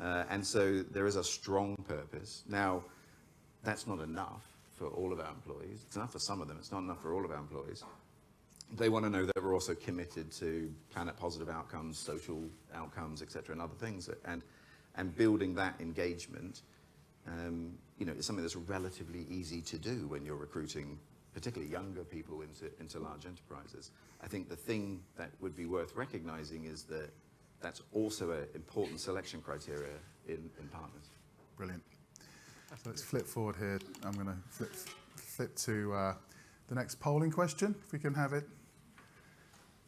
[0.00, 2.44] Uh, and so there is a strong purpose.
[2.48, 2.84] Now,
[3.62, 5.80] that's not enough for all of our employees.
[5.86, 6.56] It's enough for some of them.
[6.58, 7.84] It's not enough for all of our employees.
[8.76, 12.42] They want to know that we're also committed to planet positive outcomes, social
[12.74, 14.08] outcomes, et cetera, and other things.
[14.24, 14.42] And,
[14.98, 16.62] and building that engagement,
[17.26, 20.98] um, you know, is something that's relatively easy to do when you're recruiting,
[21.32, 23.92] particularly younger people into, into large enterprises.
[24.22, 27.10] I think the thing that would be worth recognizing is that
[27.60, 31.10] that's also an important selection criteria in, in partners.
[31.56, 31.82] Brilliant.
[32.82, 33.78] So let's flip forward here.
[34.04, 34.72] I'm going to flip,
[35.16, 36.14] flip to uh,
[36.68, 38.44] the next polling question, if we can have it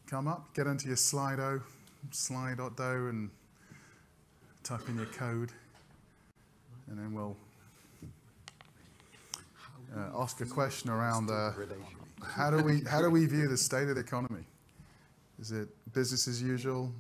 [0.07, 0.53] come up.
[0.55, 1.63] Get into your Slido,
[2.11, 3.31] slide.do, and
[4.63, 5.51] type in your code.
[6.89, 7.37] And then we'll
[9.97, 11.53] uh, ask a question around uh,
[12.25, 14.45] how, do we, how do we view the state of the economy?
[15.41, 16.93] Is it business as usual?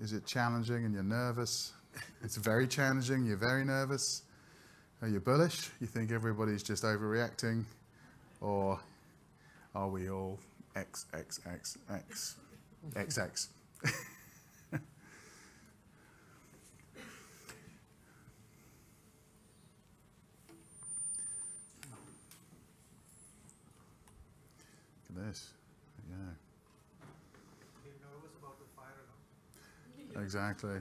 [0.00, 1.72] Is it challenging and you're nervous?
[2.22, 4.22] It's very challenging, you're very nervous.
[5.02, 5.70] Are you bullish?
[5.80, 7.64] You think everybody's just overreacting?
[8.40, 8.80] Or
[9.74, 10.38] are we all
[10.74, 12.36] X, X, X, X,
[12.96, 13.48] X, X?
[25.18, 25.50] Look at this.
[26.10, 26.16] Yeah.
[30.22, 30.80] Exactly.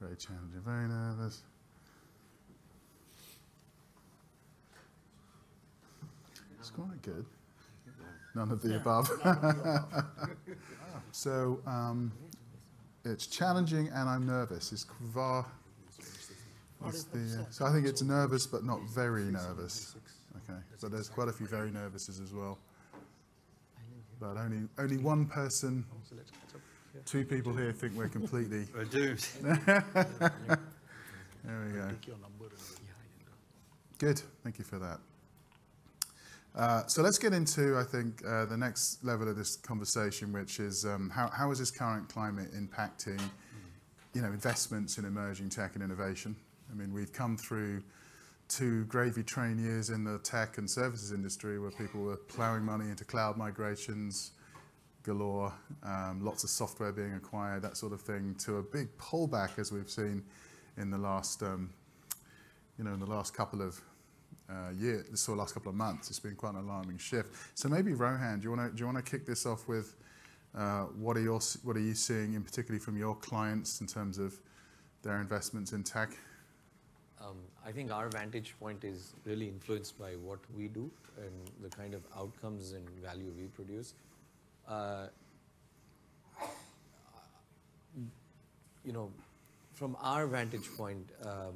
[0.00, 1.42] Very challenging, very nervous.
[6.60, 7.26] It's quite good.
[8.36, 9.10] None of the above.
[11.12, 12.12] so um,
[13.04, 14.72] it's challenging and I'm nervous.
[14.72, 15.44] Is Kvar.
[16.78, 19.96] what's the, uh, so I think it's nervous but not very nervous.
[20.50, 22.58] Okay, but there's quite a few very nervouses as well.
[24.20, 25.84] But only only one person,
[27.06, 28.66] two people here think we're completely.
[28.74, 29.26] We're doomed.
[31.42, 31.88] There we go.
[33.98, 34.98] Good, thank you for that.
[36.54, 40.60] Uh, so let's get into, I think, uh, the next level of this conversation, which
[40.60, 43.20] is um, how, how is this current climate impacting,
[44.14, 46.36] you know, investments in emerging tech and innovation?
[46.70, 47.82] I mean, we've come through
[48.50, 52.90] two gravy train years in the tech and services industry where people were plowing money
[52.90, 54.32] into cloud migrations
[55.02, 59.58] galore, um, lots of software being acquired, that sort of thing, to a big pullback
[59.58, 60.22] as we've seen
[60.76, 61.70] in the last, um,
[62.76, 63.80] you know, in the last couple of
[64.50, 66.10] uh, years, so last couple of months.
[66.10, 67.34] It's been quite an alarming shift.
[67.54, 69.94] So maybe Rohan, do you want to do you want to kick this off with
[70.56, 74.18] uh, what are your what are you seeing, in particularly from your clients in terms
[74.18, 74.38] of
[75.02, 76.10] their investments in tech?
[77.20, 81.68] Um, I think our vantage point is really influenced by what we do and the
[81.68, 83.94] kind of outcomes and value we produce.
[84.66, 85.06] Uh,
[88.84, 89.10] you know,
[89.74, 91.54] from our vantage point, um,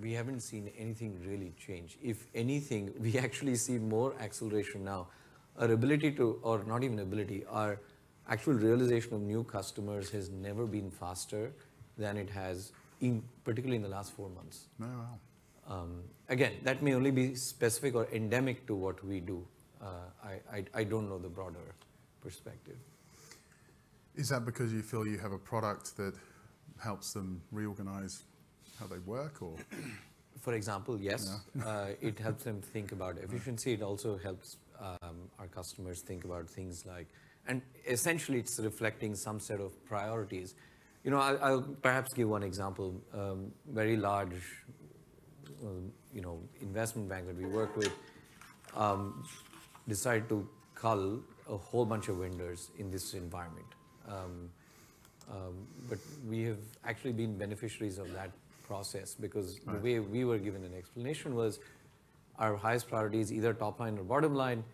[0.00, 1.96] we haven't seen anything really change.
[2.02, 5.06] If anything, we actually see more acceleration now.
[5.58, 7.78] Our ability to, or not even ability, our
[8.28, 11.52] actual realization of new customers has never been faster
[11.96, 12.72] than it has,
[13.04, 14.66] in particularly in the last four months.
[14.78, 15.18] No, wow.
[15.76, 19.46] Um, again, that may only be specific or endemic to what we do.
[19.82, 19.86] Uh,
[20.22, 21.74] I, I, I don't know the broader
[22.22, 22.76] perspective.
[24.14, 26.14] Is that because you feel you have a product that
[26.82, 28.22] helps them reorganize
[28.78, 29.56] how they work, or
[30.40, 33.72] For example, yes, uh, it helps them think about efficiency.
[33.72, 37.06] It also helps um, our customers think about things like,
[37.46, 40.54] and essentially it's reflecting some set of priorities.
[41.04, 43.00] You know, I'll, I'll perhaps give one example.
[43.12, 44.42] Um, very large,
[45.62, 47.92] um, you know, investment bank that we work with
[48.74, 49.26] um,
[49.86, 53.66] decided to cull a whole bunch of vendors in this environment.
[54.08, 54.50] Um,
[55.30, 58.30] um, but we have actually been beneficiaries of that
[58.66, 61.60] process because the way we were given an explanation was
[62.38, 64.64] our highest priority is either top line or bottom line,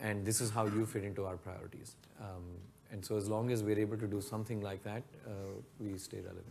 [0.00, 1.96] and this is how you fit into our priorities.
[2.20, 2.44] Um,
[2.92, 5.30] and so, as long as we're able to do something like that, uh,
[5.80, 6.46] we stay relevant.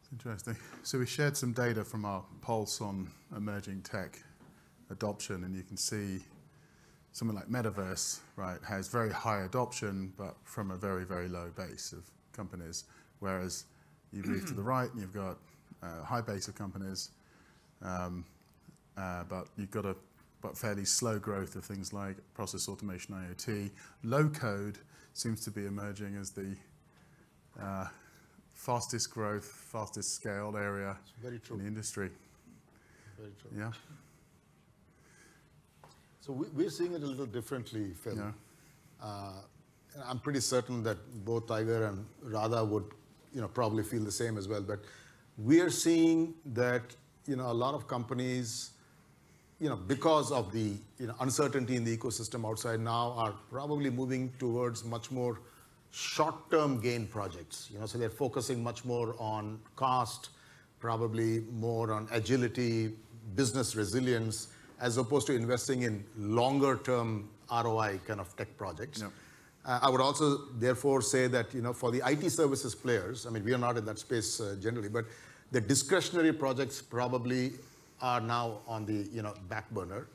[0.00, 0.56] It's interesting.
[0.82, 4.22] So we shared some data from our pulse on emerging tech
[4.90, 6.20] adoption, and you can see
[7.12, 11.92] something like Metaverse, right, has very high adoption, but from a very, very low base
[11.92, 12.84] of companies.
[13.20, 13.64] Whereas
[14.12, 15.38] you move to the right, and you've got
[15.82, 17.10] a high base of companies,
[17.82, 18.24] um,
[18.96, 19.96] uh, but you've got a
[20.42, 23.70] but fairly slow growth of things like process automation, IoT.
[24.04, 24.78] Low code
[25.16, 26.54] seems to be emerging as the
[27.60, 27.86] uh,
[28.52, 32.10] fastest growth, fastest scaled area in the industry.
[33.18, 33.50] Very true.
[33.56, 33.72] Yeah,
[36.20, 38.16] So we, we're seeing it a little differently, Phil.
[38.16, 38.32] Yeah.
[39.02, 39.32] Uh,
[40.06, 42.84] I'm pretty certain that both Tiger and Radha would,
[43.32, 44.60] you know, probably feel the same as well.
[44.60, 44.80] But
[45.38, 46.82] we are seeing that,
[47.26, 48.72] you know, a lot of companies,
[49.60, 53.90] you know, because of the you know, uncertainty in the ecosystem outside now, are probably
[53.90, 55.40] moving towards much more
[55.90, 57.70] short-term gain projects.
[57.72, 60.30] You know, so they're focusing much more on cost,
[60.78, 62.92] probably more on agility,
[63.34, 69.00] business resilience, as opposed to investing in longer-term ROI kind of tech projects.
[69.00, 69.10] Yep.
[69.64, 73.30] Uh, I would also therefore say that, you know, for the IT services players, I
[73.30, 75.06] mean, we are not in that space uh, generally, but
[75.50, 77.52] the discretionary projects probably
[78.00, 80.06] are now on the, you know, back burner.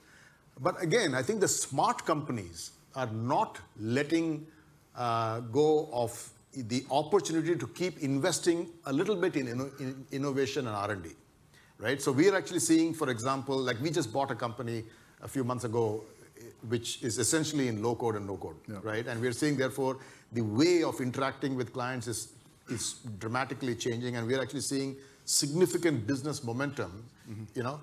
[0.60, 4.46] But again, I think the smart companies are not letting
[4.96, 10.68] uh, go of the opportunity to keep investing a little bit in, inno- in innovation
[10.68, 11.10] and R&D
[11.80, 12.00] right?
[12.00, 14.84] So we are actually seeing, for example, like we just bought a company
[15.24, 16.04] a few months ago,
[16.68, 18.76] which is essentially in low code and no code, Yeah.
[18.84, 19.08] right?
[19.08, 19.98] And we're seeing, therefore,
[20.32, 22.34] the way of interacting with clients is,
[22.70, 24.96] is dramatically changing, and we're actually seeing
[25.32, 27.04] significant business momentum,
[27.56, 27.80] you know.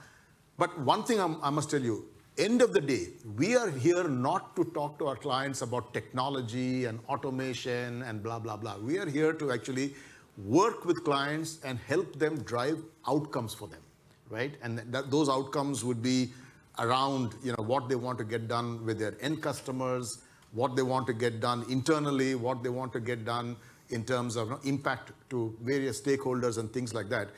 [0.58, 2.04] But one thing I'm, I must tell you,
[2.36, 6.84] end of the day, we are here not to talk to our clients about technology
[6.84, 8.76] and automation and blah, blah, blah.
[8.78, 9.94] We are here to actually
[10.36, 13.80] work with clients and help them drive outcomes for them,
[14.28, 14.52] right?
[14.62, 14.80] And
[15.10, 16.32] those outcomes would be
[16.78, 20.18] around, you know, what they want to get done with their end customers,
[20.52, 23.56] what they want to get done internally, what they want to get done
[23.90, 27.28] in terms of you know, impact to various stakeholders and things like that.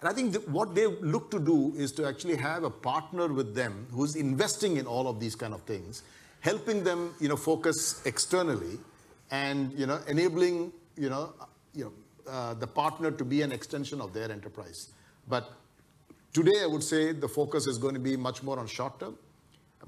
[0.00, 3.54] And I think what they look to do is to actually have a partner with
[3.54, 6.02] them who's investing in all of these kind of things,
[6.40, 8.78] helping them, you know, focus externally,
[9.30, 11.34] and you know, enabling, you know,
[11.74, 11.92] you know,
[12.30, 14.88] uh, the partner to be an extension of their enterprise.
[15.28, 15.52] But
[16.32, 19.18] today, I would say the focus is going to be much more on short term,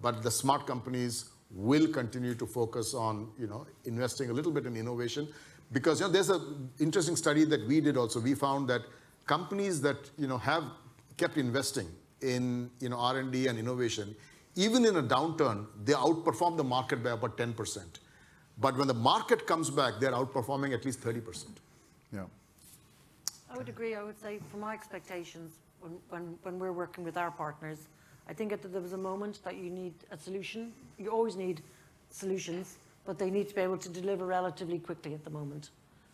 [0.03, 4.67] but the smart companies will continue to focus on, you know, investing a little bit
[4.67, 5.29] in innovation,
[5.73, 8.21] because you know, there's an interesting study that we did also.
[8.21, 8.83] We found that
[9.27, 10.65] companies that you know have
[11.17, 11.89] kept investing
[12.21, 14.15] in you know R&D and innovation,
[14.57, 17.81] even in a downturn, they outperform the market by about 10%.
[18.59, 21.47] But when the market comes back, they're outperforming at least 30%.
[22.13, 22.25] yeah.
[23.53, 23.95] I would agree.
[23.95, 27.89] I would say, from my expectations, when, when, when we're working with our partners,
[28.29, 30.73] I think that there was a moment that you need a solution.
[30.99, 31.63] You always need
[32.11, 35.71] solutions, but they need to be able to deliver relatively quickly at the moment.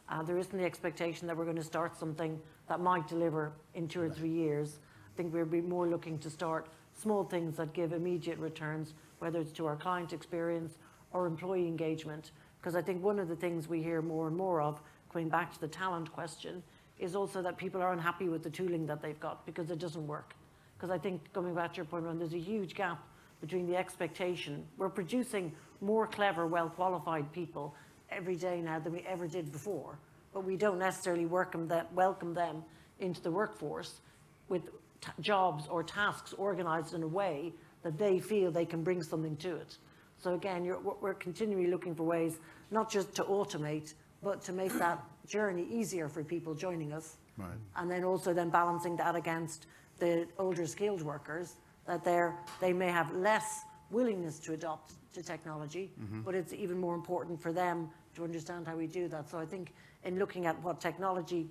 [0.09, 3.88] Uh, there isn't the expectation that we're going to start something that might deliver in
[3.88, 4.79] two or three years.
[5.12, 9.40] I think we'll be more looking to start small things that give immediate returns, whether
[9.40, 10.79] it's to our client experience
[11.13, 12.31] or employee engagement.
[12.61, 14.81] Because I think one of the things we hear more and more of,
[15.13, 16.63] going back to the talent question,
[16.98, 20.06] is also that people are unhappy with the tooling that they've got because it doesn't
[20.06, 20.35] work.
[20.77, 23.02] Because I think, coming back to your point, Ron, there's a huge gap
[23.41, 24.65] between the expectation.
[24.77, 27.75] We're producing more clever, well qualified people
[28.11, 29.99] every day now than we ever did before,
[30.33, 32.63] but we don't necessarily welcome, that, welcome them
[33.01, 34.01] into the workforce
[34.49, 34.63] with
[35.01, 39.37] t- jobs or tasks organized in a way that they feel they can bring something
[39.37, 39.79] to it.
[40.19, 42.39] So again, we're continually looking for ways
[42.71, 47.17] not just to automate, but to make that journey easier for people joining us.
[47.37, 47.51] Right.
[47.77, 49.67] And then also then balancing that against
[49.99, 51.57] the older skilled workers,
[51.87, 55.91] that they're, they may have less willingness to adopt to technology,
[56.25, 59.29] but it's even more important for them to understand how we do that.
[59.31, 59.73] So I think
[60.05, 61.49] in looking at what technology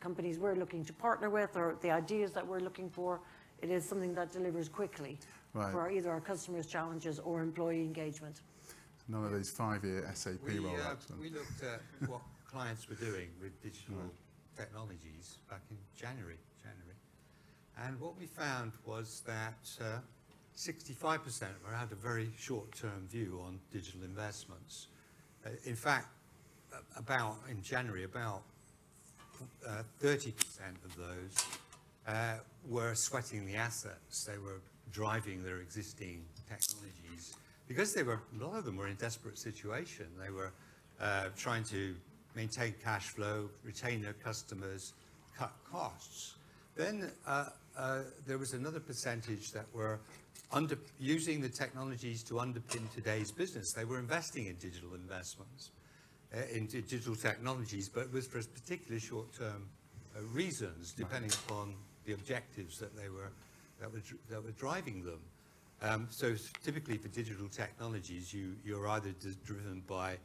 [0.00, 3.20] companies we're looking to partner with or the ideas that we're looking for,
[3.62, 5.18] it is something that delivers quickly
[5.52, 5.72] Right.
[5.72, 8.42] for either our customers' challenges or employee engagement.
[9.08, 11.08] None of these five-year SAP We, uh, rollouts.
[11.08, 11.18] then.
[11.18, 13.96] we looked at what clients were doing with digital
[14.56, 16.38] technologies back in January, January.
[17.86, 19.98] And what we found was that uh,
[20.56, 24.88] 65% were had a very short-term view on digital investments.
[25.46, 26.08] Uh, in fact,
[26.96, 28.42] about, in January, about
[29.66, 30.34] uh, 30%
[30.84, 31.46] of those
[32.06, 32.34] uh,
[32.68, 34.24] were sweating the assets.
[34.24, 34.60] They were
[34.92, 40.06] driving their existing technologies because they were, a lot of them were in desperate situation.
[40.22, 40.52] They were
[41.00, 41.94] uh, trying to
[42.34, 44.92] maintain cash flow, retain their customers,
[45.36, 46.34] cut costs.
[46.76, 50.00] Then uh, uh, there was another percentage that were
[50.52, 53.72] under, using the technologies to underpin today's business.
[53.72, 55.70] They were investing in digital investments
[56.34, 59.68] uh, into digital technologies, but it was for particular short-term
[60.16, 63.30] uh, reasons, depending upon the objectives that they were
[63.80, 65.20] that were, that were driving them.
[65.82, 69.14] Um, so typically for digital technologies, you, you're either
[69.44, 70.18] driven by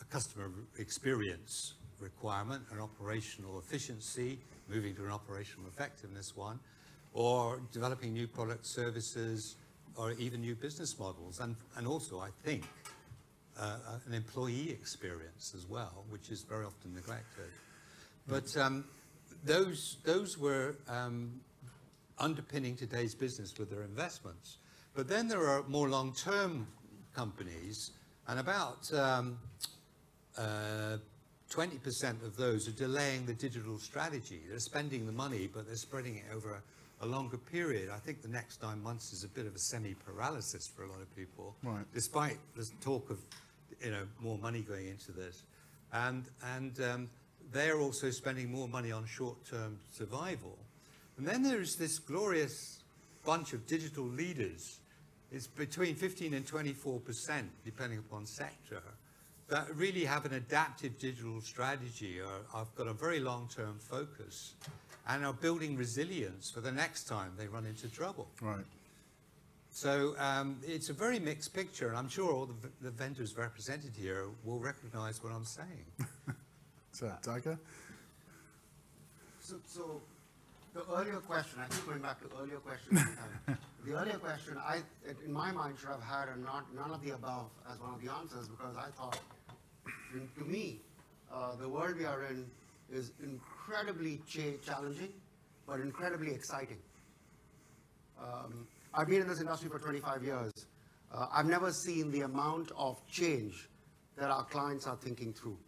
[0.00, 4.38] a customer experience requirement, an operational efficiency,
[4.68, 6.58] moving to an operational effectiveness one,
[7.14, 9.56] or developing new product services,
[9.96, 11.40] or even new business models.
[11.40, 12.64] And, and also, I think,
[13.58, 17.50] uh, an employee experience as well, which is very often neglected.
[18.26, 18.84] But um,
[19.44, 21.40] those, those were um,
[22.18, 24.58] underpinning today's business with their investments.
[24.94, 26.66] But then there are more long-term
[27.14, 27.90] companies,
[28.28, 29.38] and about um,
[30.38, 30.98] uh,
[31.50, 34.40] 20% of those are delaying the digital strategy.
[34.48, 36.62] They're spending the money, but they're spreading it over
[37.02, 37.90] a, longer period.
[37.90, 41.00] I think the next nine months is a bit of a semi-paralysis for a lot
[41.00, 41.84] of people, Right.
[41.92, 43.18] despite the talk of
[43.82, 45.42] you know more money going into this,
[45.92, 46.24] and
[46.54, 47.10] and um,
[47.52, 50.56] they're also spending more money on short-term survival.
[51.18, 52.80] And then there's this glorious
[53.24, 54.78] bunch of digital leaders.
[55.30, 58.82] It's between 15 and 24 percent, depending upon sector,
[59.48, 64.54] that really have an adaptive digital strategy or have got a very long-term focus
[65.08, 68.28] and are building resilience for the next time they run into trouble.
[68.40, 68.64] Right.
[69.70, 73.36] So um, it's a very mixed picture, and I'm sure all the, v- the vendors
[73.36, 75.86] represented here will recognize what I'm saying.
[76.94, 77.58] So, Tiger?
[79.40, 80.02] So, so
[80.74, 82.98] the earlier question, I keep going back to earlier question.
[83.48, 83.54] uh,
[83.86, 84.82] the earlier question, I,
[85.24, 88.02] in my mind, should have had a not, none of the above as one of
[88.04, 89.18] the answers because I thought,
[90.36, 90.80] to me,
[91.32, 92.44] uh, the world we are in
[92.92, 95.12] is incredibly cha- challenging,
[95.66, 96.78] but incredibly exciting.
[98.20, 100.52] Um, I've been in this industry for 25 years.
[101.12, 103.68] Uh, I've never seen the amount of change
[104.16, 105.58] that our clients are thinking through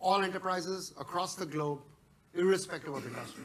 [0.00, 1.80] all enterprises across the globe,
[2.34, 3.44] irrespective of industry.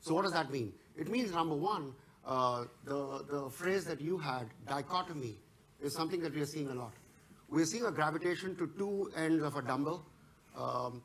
[0.00, 0.72] So what does that mean?
[0.96, 1.94] It means, number one,
[2.26, 5.36] uh, the, the phrase that you had, dichotomy,
[5.80, 6.92] is something that we are seeing a lot.
[7.48, 10.04] We're seeing a gravitation to two ends of a dumbbell.
[10.56, 11.02] Um,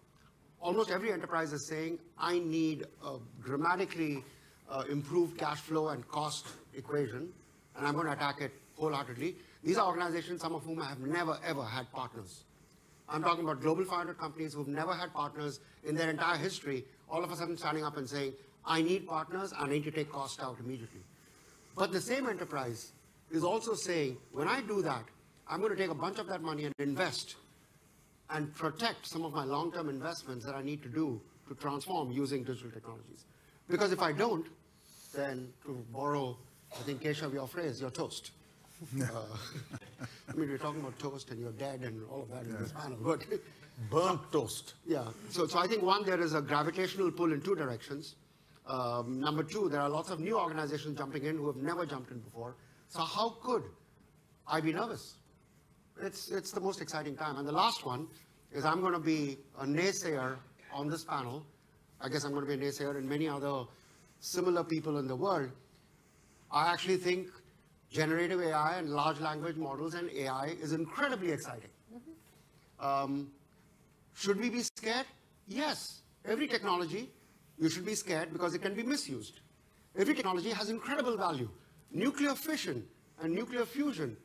[0.62, 4.24] almost every enterprise is saying, I need a dramatically
[4.70, 7.34] uh, improved cash flow and cost equation,
[7.76, 9.36] and I'm going to attack it wholeheartedly.
[9.64, 12.44] These are organizations, some of whom have never, ever had partners.
[13.10, 17.24] I'm talking about global 500 companies who've never had partners in their entire history, all
[17.24, 18.34] of a sudden standing up and saying,
[18.66, 21.02] I need partners, I need to take cost out immediately.
[21.76, 22.94] But the same enterprise
[23.30, 25.04] is also saying, when I do that,
[25.48, 27.36] I'm going to take a bunch of that money and invest
[28.32, 32.44] and protect some of my long-term investments that I need to do to transform using
[32.44, 33.26] digital technologies.
[33.68, 34.46] Because if I don't,
[35.14, 36.38] then to borrow,
[36.74, 38.32] I think, Keshav, your phrase, you're toast.
[39.00, 39.06] Uh,
[40.30, 42.72] I mean, we're talking about toast and you're dead and all of that in this
[42.72, 43.24] panel, but
[43.90, 44.76] Burnt toast.
[44.86, 48.16] yeah, so, so I think one, there is a gravitational pull in two directions.
[48.68, 52.12] Um, number two, there are lots of new organizations jumping in who have never jumped
[52.12, 52.56] in before.
[52.90, 53.64] So how could
[54.48, 55.16] I be nervous?
[56.02, 57.38] It's, it's the most exciting time.
[57.38, 58.08] And the last one
[58.52, 60.38] is I'm going to be a naysayer
[60.74, 61.46] on this panel.
[62.00, 63.66] I guess I'm going to be a naysayer and many other
[64.20, 65.52] similar people in the world.
[66.52, 67.28] I actually think
[67.90, 71.70] generative AI and large language models and AI is incredibly exciting.
[72.80, 73.32] Um,
[74.16, 75.06] should we be scared?
[75.48, 76.02] Yes.
[76.26, 77.10] Every technology,
[77.60, 79.42] you should be scared because it can be misused.
[79.98, 81.50] Every technology has incredible value.
[81.92, 82.86] Nuclear fission
[83.22, 84.18] and nuclear fusion,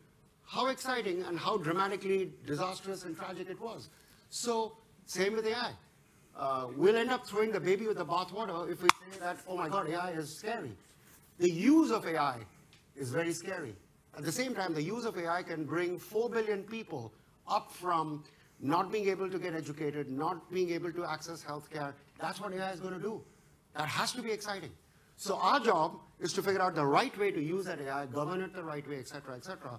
[0.47, 3.91] how exciting and how dramatically disastrous and tragic it was.
[4.31, 4.77] So,
[5.07, 5.73] same with AI.
[6.37, 9.57] Uh, we'll end up throwing the baby with the bathwater if we say that, oh
[9.57, 10.73] my God, AI is scary.
[11.39, 12.39] The use of AI
[12.95, 13.75] is very scary.
[14.17, 17.13] At the same time, the use of AI can bring 4 billion people
[17.49, 18.25] up from
[18.61, 21.93] not being able to get educated, not being able to access healthcare.
[22.19, 23.23] That's what AI is going to do.
[23.75, 24.71] That has to be exciting.
[25.17, 28.41] So our job is to figure out the right way to use that AI, govern
[28.41, 29.79] it the right way, et cetera, et cetera.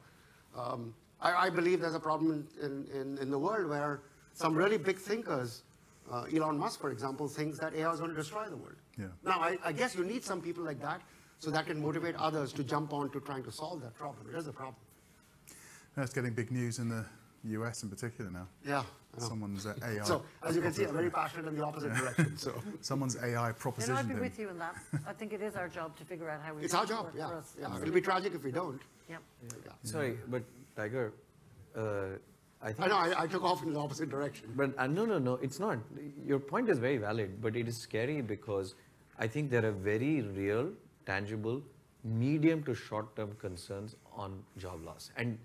[0.55, 4.01] Um, I, I believe there's a problem in, in, in the world where
[4.33, 5.63] some really big thinkers,
[6.11, 8.75] uh, Elon Musk, for example, thinks that AI is going to destroy the world.
[8.97, 9.07] Yeah.
[9.23, 11.01] Now, I, I guess you need some people like that
[11.39, 14.27] so that can motivate others to jump on to trying to solve that problem.
[14.31, 14.75] It is a problem.
[15.95, 17.05] That's getting big news in the
[17.43, 18.47] US in particular now.
[18.65, 18.83] Yeah.
[19.17, 20.03] Someone's uh, AI.
[20.03, 22.37] So, as you can see, I'm very passionate in the opposite direction.
[22.37, 24.75] So, Someone's AI And I'd be with you in that.
[25.07, 26.63] I think it is our job to figure out how we.
[26.63, 27.07] it's our job.
[27.15, 27.29] Yeah.
[27.29, 27.55] for us.
[27.59, 27.81] yeah.
[27.81, 28.81] It'll be tragic if we don't.
[29.09, 29.21] Yep.
[29.65, 29.71] Yeah.
[29.83, 30.43] Sorry, but
[30.75, 31.13] Tiger,
[31.75, 31.81] uh,
[32.61, 32.81] I think.
[32.81, 32.97] I know.
[32.97, 34.51] I, I took off in the opposite direction.
[34.55, 35.79] But uh, no, no, no, it's not.
[36.25, 38.75] Your point is very valid, but it is scary because
[39.17, 40.71] I think there are very real,
[41.05, 41.63] tangible,
[42.03, 45.11] medium to short term concerns on job loss.
[45.17, 45.37] And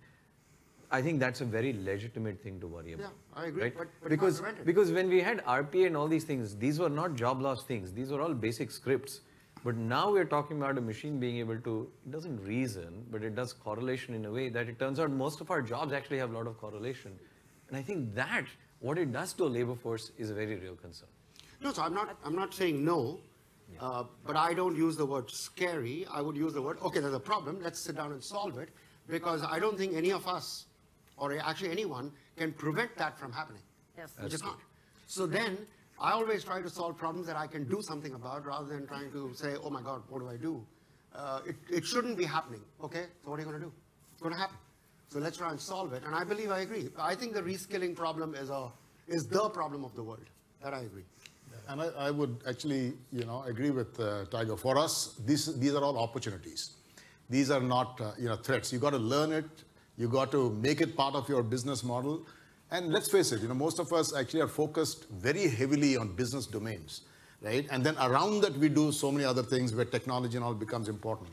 [0.93, 3.05] I think that's a very legitimate thing to worry about.
[3.35, 3.77] Yeah, I agree, Right?
[3.77, 7.15] but- but because, because when we had RPA and all these things, these were not
[7.15, 9.21] job loss things, these were all basic scripts.
[9.65, 13.35] But now we're talking about a machine being able to, it doesn't reason, but it
[13.37, 16.33] does correlation in a way that it turns out most of our jobs actually have
[16.33, 17.19] a lot of correlation.
[17.69, 18.45] And I think that,
[18.81, 21.09] what it does to a labor force is a very real concern.
[21.61, 23.21] No, so I'm not, I'm not saying no,
[23.81, 26.07] uh, but I don't use the word scary.
[26.11, 28.69] I would use the word, okay, there's a problem, let's sit down and solve it,
[29.09, 30.67] because I don't think any of us,
[31.17, 33.63] or actually anyone, can prevent that from happening.
[33.97, 34.13] Yes.
[34.23, 34.59] We just not.
[35.07, 35.59] So then,
[36.01, 39.13] I always try to solve problems that I can do something about, rather than trying
[39.13, 40.65] to say, oh my God, what do I do?
[41.15, 43.07] Uh, it, it shouldn't be happening, okay?
[43.23, 43.73] So what are you gonna do?
[44.13, 44.57] It's gonna happen.
[45.09, 46.89] So let's try and solve it, and I believe I agree.
[46.99, 48.71] I think the reskilling problem is a,
[49.07, 50.25] is the problem of the world.
[50.63, 51.05] That I agree.
[51.69, 54.57] And I, I would actually, you know, agree with uh, Tiger.
[54.57, 56.73] For us, these, these are all opportunities.
[57.29, 58.73] These are not, uh, you know, threats.
[58.73, 59.45] You've got to learn it.
[59.97, 62.27] You got to make it part of your business model.
[62.71, 66.15] And let's face it, you know, most of us actually are focused very heavily on
[66.15, 67.03] business domains,
[67.43, 67.67] right?
[67.71, 70.89] And then around that, we do so many other things where technology and all becomes
[70.89, 71.31] important.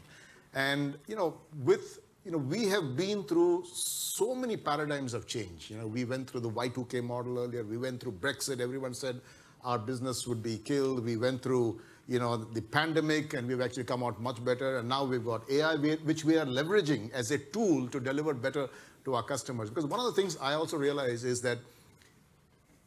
[0.54, 5.72] And, you know, with, you know, we have been through so many paradigms of change.
[5.72, 7.64] You know, we went through the Y2K model earlier.
[7.64, 8.60] We went through Brexit.
[8.60, 9.22] Everyone said
[9.64, 11.06] our business would be killed.
[11.06, 11.80] We went through,
[12.10, 14.80] you know, the pandemic and we've actually come out much better.
[14.80, 18.68] And now we've got AI, which we are leveraging as a tool to deliver better
[19.06, 19.70] to our customers.
[19.70, 21.60] Because one of the things I also realize is that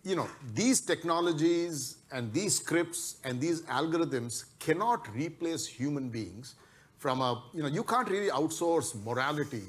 [0.04, 6.56] you know, these technologies and these scripts and these algorithms cannot replace human beings
[6.98, 9.62] from a, you know, you can't really outsource morality,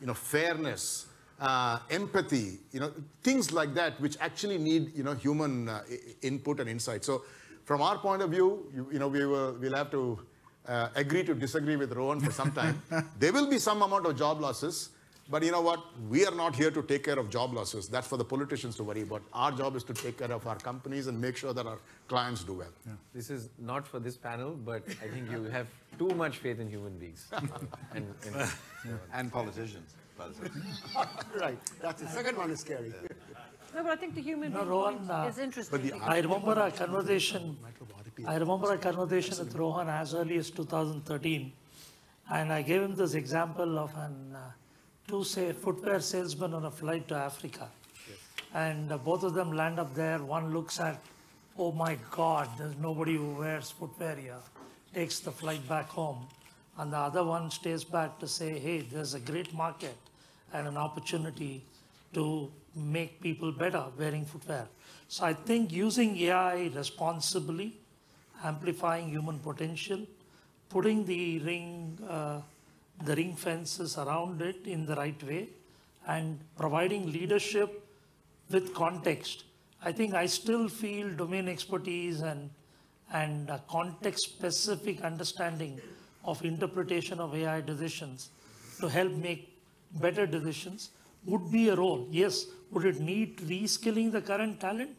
[0.00, 1.06] you know, fairness,
[1.40, 2.92] uh, empathy, you know,
[3.24, 5.82] things like that, which actually need, you know, human uh,
[6.22, 7.04] input and insight.
[7.04, 7.22] So
[7.64, 10.18] from our point of view, you, you know, we will, we'll have to
[10.66, 12.80] uh, agree to disagree with Rohan for some time.
[13.18, 14.90] there will be some amount of job losses,
[15.30, 15.80] but you know what?
[16.08, 17.88] We are not here to take care of job losses.
[17.88, 19.22] That's for the politicians to worry about.
[19.32, 22.44] Our job is to take care of our companies and make sure that our clients
[22.44, 22.96] do well.
[23.14, 26.68] This is not for this panel, but I think you have too much faith in
[26.68, 27.26] human beings.
[27.94, 28.50] and, and
[29.12, 29.94] And politicians.
[30.18, 30.26] by.
[31.40, 32.92] Right, that's the second one is scary.
[33.74, 35.80] No, but I think the human No, being Rohan, uh, is interesting.
[35.82, 37.56] because- I remember a conversation,
[38.26, 41.52] I remember a conversation with Rohan as early as 2013.
[42.30, 44.50] And I gave him this example of an, uh,
[45.08, 47.68] two say, footwear salesman on a flight to Africa.
[48.54, 50.18] And uh, both of them land up there.
[50.22, 51.00] One looks at,
[51.58, 54.40] oh my God, there's nobody who wears footwear here.
[54.94, 56.26] Takes the flight back home.
[56.78, 59.96] And the other one stays back to say, hey, there's a great market
[60.52, 61.64] and an opportunity
[62.14, 64.66] to make people better wearing footwear.
[65.08, 67.76] So I think using AI responsibly,
[68.42, 70.06] amplifying human potential,
[70.68, 72.40] putting the ring, uh,
[73.04, 75.48] the ring fences around it in the right way,
[76.06, 77.86] and providing leadership
[78.50, 79.44] with context.
[79.84, 82.50] I think I still feel domain expertise and
[83.12, 85.80] and context-specific understanding
[86.24, 88.30] of interpretation of AI decisions
[88.80, 89.54] to help make
[90.00, 90.90] better decisions
[91.24, 92.06] would be a role.
[92.10, 94.90] Yes, would it need reskilling the current talent?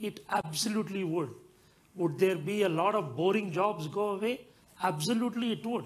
[0.00, 1.30] It absolutely would.
[1.96, 4.40] Would there be a lot of boring jobs go away?
[4.82, 5.84] Absolutely it would.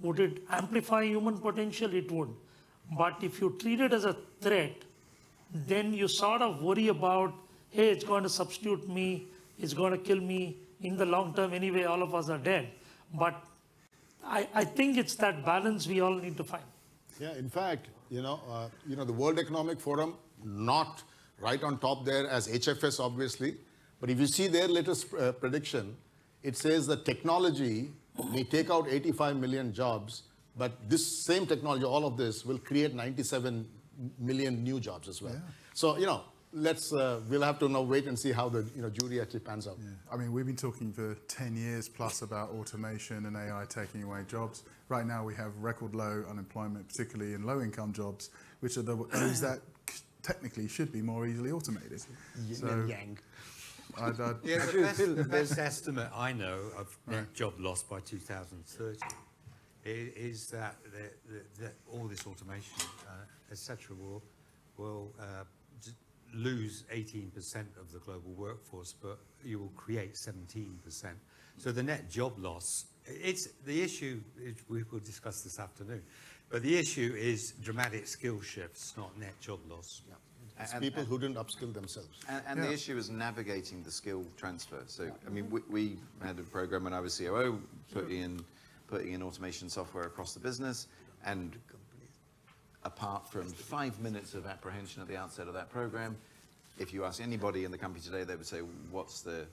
[0.00, 1.94] Would it amplify human potential?
[1.94, 2.28] It would.
[2.96, 4.74] But if you treat it as a threat,
[5.52, 7.32] then you sort of worry about,
[7.70, 9.26] hey, it's going to substitute me,
[9.58, 10.58] it's going to kill me.
[10.82, 12.68] In the long term, anyway, all of us are dead.
[13.14, 13.42] But
[14.22, 16.64] I, I think it's that balance we all need to find.
[17.18, 21.02] Yeah, in fact, you know, uh, you know, the World Economic Forum, not
[21.40, 23.56] right on top there as HFS, obviously,
[24.00, 25.96] but if you see their latest uh, prediction,
[26.42, 27.90] it says that technology
[28.32, 30.22] may take out 85 million jobs,
[30.56, 33.66] but this same technology, all of this, will create 97
[34.18, 35.36] million new jobs as well.
[35.74, 36.22] So, you know,
[36.56, 39.40] let's, uh, we'll have to now wait and see how the, you know, jury actually
[39.40, 39.76] pans out.
[40.10, 44.22] I mean, we've been talking for 10 years plus about automation and AI taking away
[44.26, 44.64] jobs.
[44.88, 48.30] Right now, we have record low unemployment, particularly in low income jobs,
[48.60, 49.60] which are the, those that
[50.22, 52.02] technically should be more easily automated.
[52.48, 53.18] Yin and yang.
[54.00, 58.00] I'd, I'd, Yeah, the best, the best estimate I know of net job loss by
[58.00, 58.98] 2030
[59.84, 62.74] is that, the- the- that all this automation,
[63.08, 63.12] uh,
[63.52, 64.22] et cetera, will,
[64.78, 65.46] will uh, j-
[66.34, 67.32] lose 18%
[67.80, 71.14] of the global workforce, but you will create 17%.
[71.58, 76.02] So the net job loss, it's, the issue, is- we will discuss this afternoon,
[76.50, 80.02] but the issue is dramatic skill shifts, not net job loss.
[80.58, 82.20] It's And- people who didn't upskill themselves.
[82.28, 84.82] And, and the issue is navigating the skill transfer.
[84.86, 87.60] So, I mean, we, we had a program when I was COO,
[87.92, 88.44] putting in,
[88.88, 90.86] putting in automation software across the business,
[91.24, 91.58] and
[92.86, 96.16] apart from five minutes of apprehension at the outset of that program,
[96.78, 98.60] if you ask anybody in the company today, they would say,
[98.90, 99.44] what's the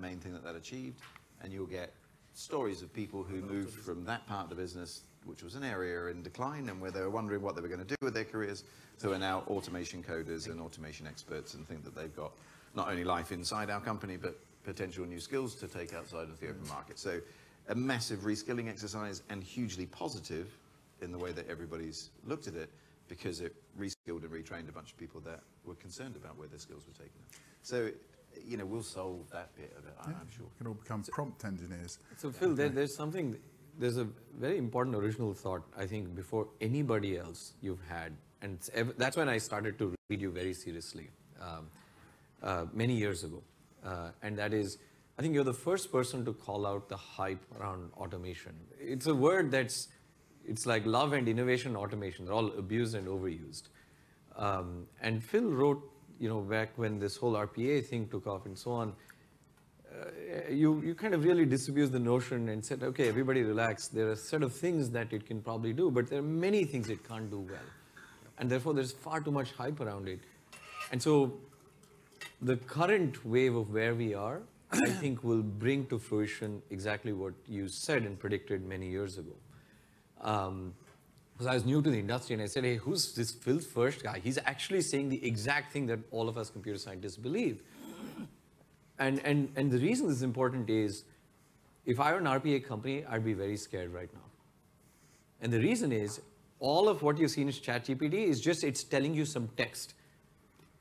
[0.00, 0.98] main thing that that achieved?
[1.42, 1.92] And you'll get
[2.32, 6.06] stories of people who moved from that part of the business, which was an area
[6.06, 8.24] in decline and where they were wondering what they were going to do with their
[8.24, 8.64] careers,
[9.02, 12.32] who are now automation coders and automation experts and think that they've got
[12.74, 16.48] not only life inside our company, but potential new skills to take outside of the
[16.48, 16.98] open market.
[16.98, 17.20] So
[17.68, 20.48] a massive reskilling exercise and hugely positive
[21.04, 22.70] in the way that everybody's looked at it
[23.08, 26.58] because it reskilled and retrained a bunch of people that were concerned about where their
[26.58, 27.20] skills were taken.
[27.62, 27.90] So,
[28.44, 30.46] you know, we'll solve that bit of it, I- I'm sure.
[30.46, 31.98] We can all become prompt engineers.
[32.16, 33.36] So Phil, there, there's something,
[33.78, 34.08] there's a
[34.40, 39.16] very important original thought, I think, before anybody else you've had, and it's ev- that's
[39.16, 41.68] when I started to read you very seriously, um,
[42.42, 43.42] uh, many years ago.
[43.84, 44.78] Uh, and that is,
[45.18, 48.54] I think you're the first person to call out the hype around automation.
[48.80, 49.88] It's a word that's,
[50.46, 53.64] it's like love and innovation automation, they're all abused and overused.
[54.36, 58.56] Um, and Phil wrote, you know, back when this whole RPA thing took off and
[58.58, 58.92] so on,
[59.92, 63.88] uh, you, you kind of really disabused the notion and said, okay, everybody relax.
[63.88, 66.64] There are a set of things that it can probably do, but there are many
[66.64, 67.68] things it can't do well.
[68.38, 70.18] And therefore, there's far too much hype around it.
[70.90, 71.34] And so,
[72.42, 74.42] the current wave of where we are,
[74.72, 79.32] I think, will bring to fruition exactly what you said and predicted many years ago.
[80.24, 80.74] Um,
[81.32, 84.04] because I was new to the industry and I said, hey, who's this Phil Fersht
[84.04, 84.20] guy?
[84.22, 87.60] He's actually saying the exact thing that all of us computer scientists believe.
[89.00, 91.02] And, and, and the reason this is important is
[91.84, 94.20] if I were an RPA company, I'd be very scared right now.
[95.40, 96.20] And the reason is
[96.60, 99.94] all of what you've seen in ChatGPT is just it's telling you some text.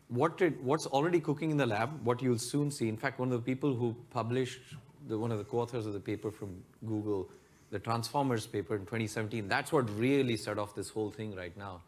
[0.07, 2.87] What what's already cooking in the lab, what you'll soon see.
[2.87, 4.61] In fact, one of the people who published,
[5.07, 7.29] the, one of the co-authors of the paper from Google,
[7.73, 11.81] the Transformers paper in 2017, that's what really set off this whole thing right now.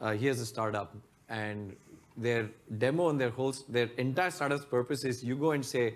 [0.00, 0.96] Uh, here's a startup,
[1.28, 1.74] and
[2.16, 2.48] their
[2.78, 5.94] demo and their whole, their entire startup's purpose is you go and say,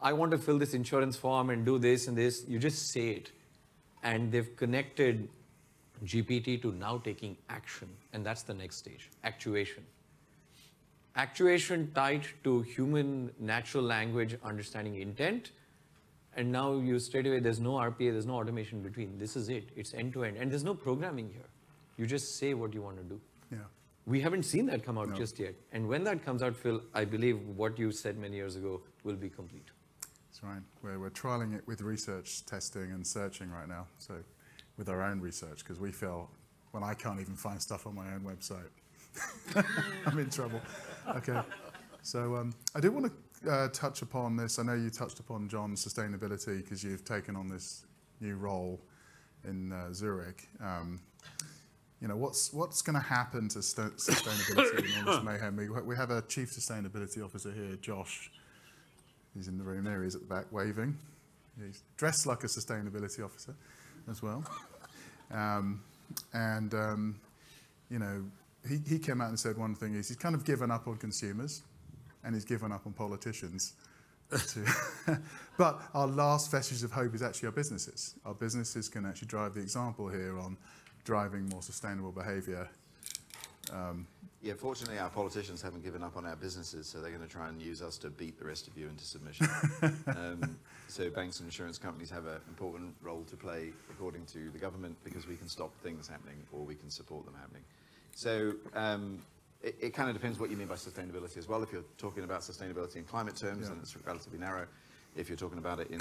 [0.00, 2.44] I want to fill this insurance form and do this and this.
[2.48, 3.32] You just say it.
[4.02, 5.28] And they've connected
[6.04, 7.88] GPT to now taking action.
[8.14, 9.84] And that's the next stage, actuation.
[11.16, 15.50] Actuation tied to human natural language understanding intent.
[16.38, 19.18] And now you straight away, there's no RPA, there's no automation between.
[19.18, 19.70] This is it.
[19.74, 20.36] It's end to end.
[20.36, 21.48] And there's no programming here.
[21.96, 23.20] You just say what you want to do.
[23.50, 23.58] Yeah.
[24.06, 25.56] We haven't seen that come out just yet.
[25.72, 29.16] And when that comes out, Phil, I believe what you said many years ago will
[29.16, 29.66] be complete.
[30.00, 30.62] That's right.
[30.80, 33.88] We're, we're trialing it with research, testing, and searching right now.
[33.98, 34.14] So,
[34.76, 36.30] with our own research, because we feel
[36.70, 39.64] when I can't even find stuff on my own website,
[40.06, 40.60] I'm in trouble.
[41.16, 41.40] Okay.
[42.02, 43.12] So, um, I did want to
[43.48, 44.58] uh, touch upon this.
[44.58, 47.84] I know you touched upon John sustainability because you've taken on this
[48.20, 48.80] new role
[49.44, 50.48] in uh, Zurich.
[50.62, 51.00] Um,
[52.00, 55.56] you know, what's what's going to happen to sta- sustainability in all this mayhem?
[55.56, 58.30] We, we have a chief sustainability officer here, Josh.
[59.34, 60.02] He's in the room there.
[60.02, 60.96] He's at the back waving.
[61.64, 63.54] He's dressed like a sustainability officer
[64.08, 64.44] as well.
[65.32, 65.82] Um,
[66.32, 67.20] and, um,
[67.90, 68.24] you know,
[68.68, 70.96] he, he came out and said one thing is he's kind of given up on
[70.96, 71.62] consumers
[72.28, 73.72] and he's given up on politicians.
[75.56, 78.16] but our last vestige of hope is actually our businesses.
[78.26, 80.58] Our businesses can actually drive the example here on
[81.04, 82.68] driving more sustainable behavior.
[84.42, 87.48] Yeah, fortunately, our politicians haven't given up on our businesses, so they're going to try
[87.48, 89.48] and use us to beat the rest of you into submission.
[90.06, 94.58] um, so banks and insurance companies have an important role to play according to the
[94.58, 97.64] government because we can stop things happening or we can support them happening.
[98.14, 99.18] So um,
[99.62, 101.62] it, it kind of depends what you mean by sustainability as well.
[101.62, 103.70] If you're talking about sustainability in climate terms, Yeah.
[103.70, 104.66] then it's relatively narrow.
[105.16, 105.98] if you're talking about it in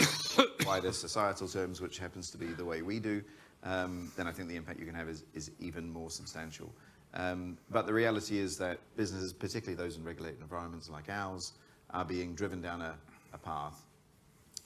[0.68, 3.24] wider societal terms, which happens to be the way we do,
[3.64, 6.72] um, then I think the impact you can have is, is even more substantial.
[7.16, 11.53] Um, but the reality is that businesses, particularly those in regulated environments like ours,
[11.91, 12.93] are being driven down a,
[13.34, 13.82] a path,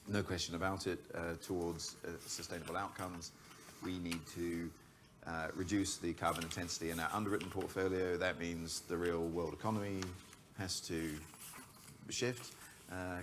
[0.08, 3.30] no question about it, uh, towards uh, sustainable outcomes.
[3.82, 4.68] We need to
[5.26, 8.16] uh, reduce the carbon intensity in our underwritten portfolio.
[8.16, 10.00] That means the real world economy
[10.58, 11.10] has to
[12.08, 12.52] shift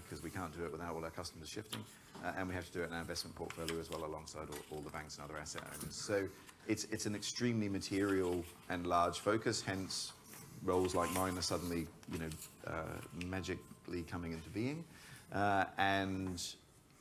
[0.03, 1.83] because we can't do it without all our customers shifting.
[2.23, 4.77] Uh, and we have to do it in our investment portfolio as well alongside all,
[4.77, 5.95] all the banks and other asset owners.
[5.95, 6.27] So
[6.67, 10.11] it's, it's an extremely material and large focus, hence
[10.63, 12.29] roles like mine are suddenly, you know,
[12.67, 12.81] uh,
[13.25, 14.83] magically coming into being.
[15.33, 16.43] Uh, and,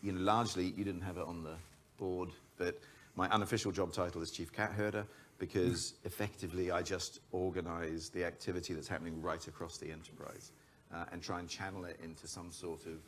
[0.02, 1.56] you know, largely you didn't have it on the
[1.98, 2.78] board, but
[3.18, 5.04] my unofficial job title is Chief Cat Herder
[5.40, 10.52] because effectively I just organize the activity that's happening right across the enterprise
[10.94, 13.00] uh, and try and channel it into some sort of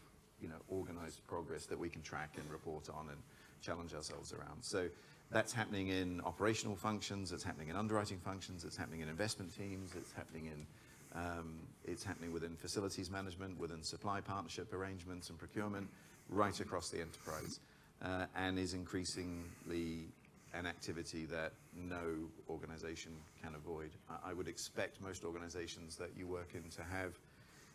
[0.42, 3.18] you know, organized progress that we can track and report on and
[3.62, 4.62] challenge ourselves around.
[4.62, 4.88] So
[5.30, 9.92] that's happening in operational functions, it's happening in underwriting functions, it's happening in investment teams,
[9.96, 10.66] it's happening in
[11.12, 15.88] um, it's happening within facilities management, within supply partnership arrangements and procurement,
[16.28, 17.60] right across the enterprise,
[18.02, 20.08] and is increasingly
[20.54, 23.90] an activity that no organization can avoid.
[24.08, 27.12] I, I would expect most organizations that you work in to have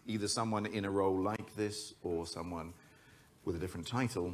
[0.08, 2.74] either someone in a role like this or someone
[3.46, 4.34] with a different title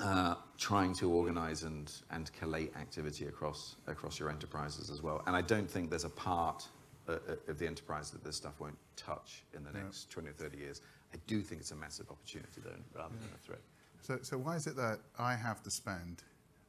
[0.00, 5.22] uh, trying to organize and, and collate activity across, across your enterprises as well.
[5.26, 6.66] And I don't think there's a part
[7.08, 10.32] uh, uh of the enterprise that this stuff won't touch in the next 20 or
[10.32, 10.80] 30 years.
[11.14, 13.60] I do think it's a massive opportunity though, rather than a threat.
[14.02, 16.22] So, so why is it that I have to spend?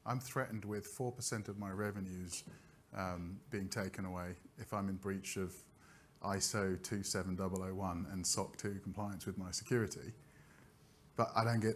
[0.06, 2.44] I'm threatened with 4% of my revenues
[2.96, 5.54] um, being taken away if I'm in breach of
[6.24, 10.14] ISO 27001 and SOC 2 compliance with my security.
[11.16, 11.76] But I don't get,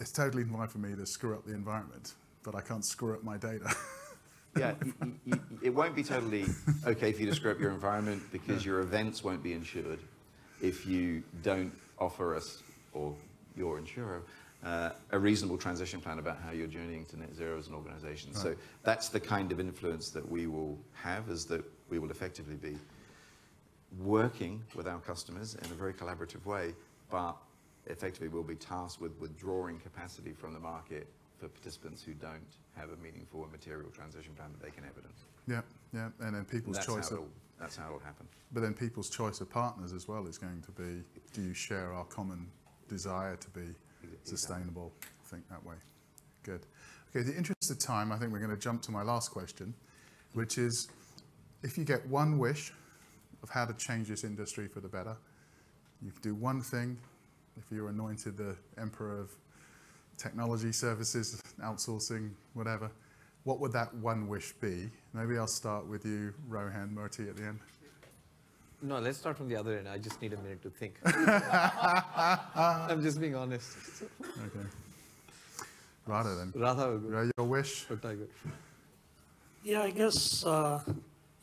[0.00, 3.24] it's totally fine for me to screw up the environment, but I can't screw up
[3.24, 3.74] my data.
[4.58, 4.74] yeah,
[5.62, 6.44] it won't be totally
[6.86, 9.98] okay for you to screw up your environment because your events won't be insured
[10.60, 12.62] if you don't offer us
[12.92, 13.14] or
[13.56, 14.22] your insurer
[14.64, 18.30] uh, a reasonable transition plan about how you're journeying to net zero as an organization.
[18.32, 18.42] Right.
[18.42, 18.54] So
[18.84, 22.76] that's the kind of influence that we will have is that we will effectively be
[23.98, 26.74] working with our customers in a very collaborative way,
[27.10, 27.36] but
[27.86, 31.08] effectively we'll be tasked with withdrawing capacity from the market
[31.38, 32.40] for participants who don't
[32.76, 35.24] have a meaningful and material transition plan that they can evidence.
[35.48, 35.60] Yeah,
[35.92, 37.10] yeah, and then people's that's choice.
[37.10, 37.24] How of,
[37.58, 38.26] that's how it'll happen.
[38.52, 41.02] But then people's choice of partners as well is going to be:
[41.32, 42.46] Do you share our common
[42.88, 43.74] desire to be
[44.24, 44.92] sustainable?
[45.02, 45.76] I Think that way.
[46.42, 46.60] Good.
[47.14, 47.22] Okay.
[47.24, 49.74] The interest of time, I think we're going to jump to my last question,
[50.34, 50.88] which is:
[51.62, 52.72] If you get one wish
[53.42, 55.16] of how to change this industry for the better.
[56.02, 56.96] You could do one thing
[57.56, 59.30] if you're anointed the emperor of
[60.16, 62.90] technology services, outsourcing, whatever.
[63.44, 64.88] What would that one wish be?
[65.12, 67.58] Maybe I'll start with you, Rohan Murthy, at the end.
[68.82, 69.88] No, let's start from the other end.
[69.88, 70.94] I just need a minute to think.
[71.04, 73.76] I'm just being honest.
[74.20, 74.66] Okay.
[76.06, 76.52] Radha then.
[76.56, 77.84] Radha, your wish?
[78.02, 78.26] Tiger.
[79.62, 80.80] Yeah, I guess uh,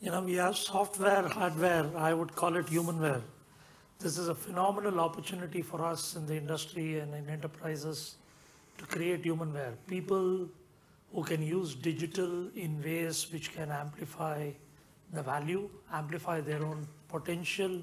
[0.00, 3.20] you know, we have software, hardware, I would call it humanware.
[3.98, 8.16] This is a phenomenal opportunity for us in the industry and in enterprises
[8.78, 9.74] to create humanware.
[9.86, 10.48] People
[11.12, 14.50] who can use digital in ways which can amplify
[15.12, 17.82] the value, amplify their own potential,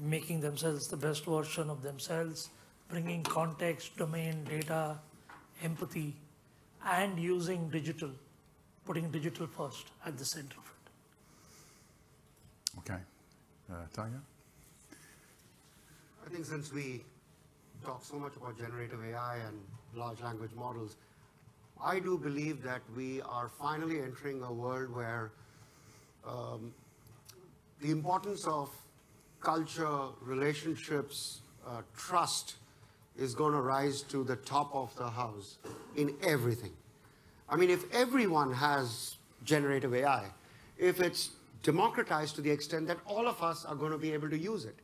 [0.00, 2.50] making themselves the best version of themselves,
[2.88, 4.98] bringing context, domain, data,
[5.62, 6.14] empathy,
[6.84, 8.10] and using digital,
[8.84, 10.64] putting digital first at the center of
[12.76, 12.78] it.
[12.78, 13.00] Okay.
[13.70, 14.20] Uh, Tiger?
[16.26, 17.04] I think since we
[17.84, 19.60] talk so much about generative AI and
[19.94, 20.96] large language models,
[21.82, 25.32] I do believe that we are finally entering a world where
[26.26, 26.72] um,
[27.80, 28.70] the importance of
[29.40, 32.54] culture, relationships, uh, trust
[33.18, 35.58] is going to rise to the top of the house
[35.96, 36.72] in everything.
[37.48, 40.26] I mean, if everyone has generative AI,
[40.78, 41.30] if it's
[41.62, 44.64] democratized to the extent that all of us are going to be able to use
[44.64, 44.76] it,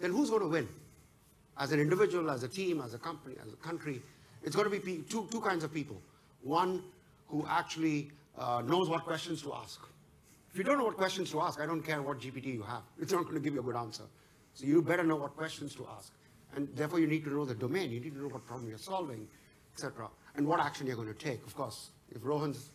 [0.00, 0.68] then who's going to win?
[1.58, 4.02] As an individual, as a team, as a company, as a country,
[4.42, 6.00] it's going to be two, two kinds of people.
[6.42, 6.82] One
[7.28, 9.80] who actually uh, knows what questions to ask.
[10.52, 12.82] If you don't know what questions to ask, I don't care what GPT you have.
[13.00, 14.04] It's not going to give you a good answer.
[14.54, 16.12] So you better know what questions to ask.
[16.54, 17.90] And therefore, you need to know the domain.
[17.90, 19.26] You need to know what problem you're solving,
[19.74, 20.08] etc.
[20.36, 21.42] And what action you're going to take.
[21.46, 22.68] Of course, if Rohan's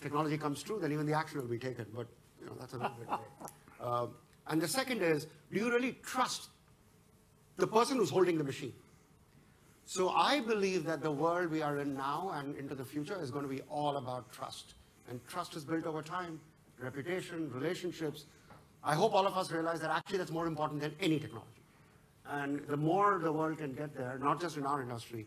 [0.00, 1.86] technology comes true, then even the action will be taken.
[1.94, 2.06] But
[2.40, 3.08] you know, that's a little bit
[3.82, 4.14] Um,
[4.46, 6.50] and the second is, do you really trust
[7.56, 8.72] the person who's holding the machine?
[9.86, 13.32] So I believe that the world we are in now and into the future is
[13.32, 14.74] going to be all about trust.
[15.10, 16.40] And trust is built over time,
[16.82, 18.26] reputation, relationships.
[18.84, 21.48] I hope all of us realize that actually that's more important than any technology.
[22.28, 25.26] And the more the world can get there, not just in our industry,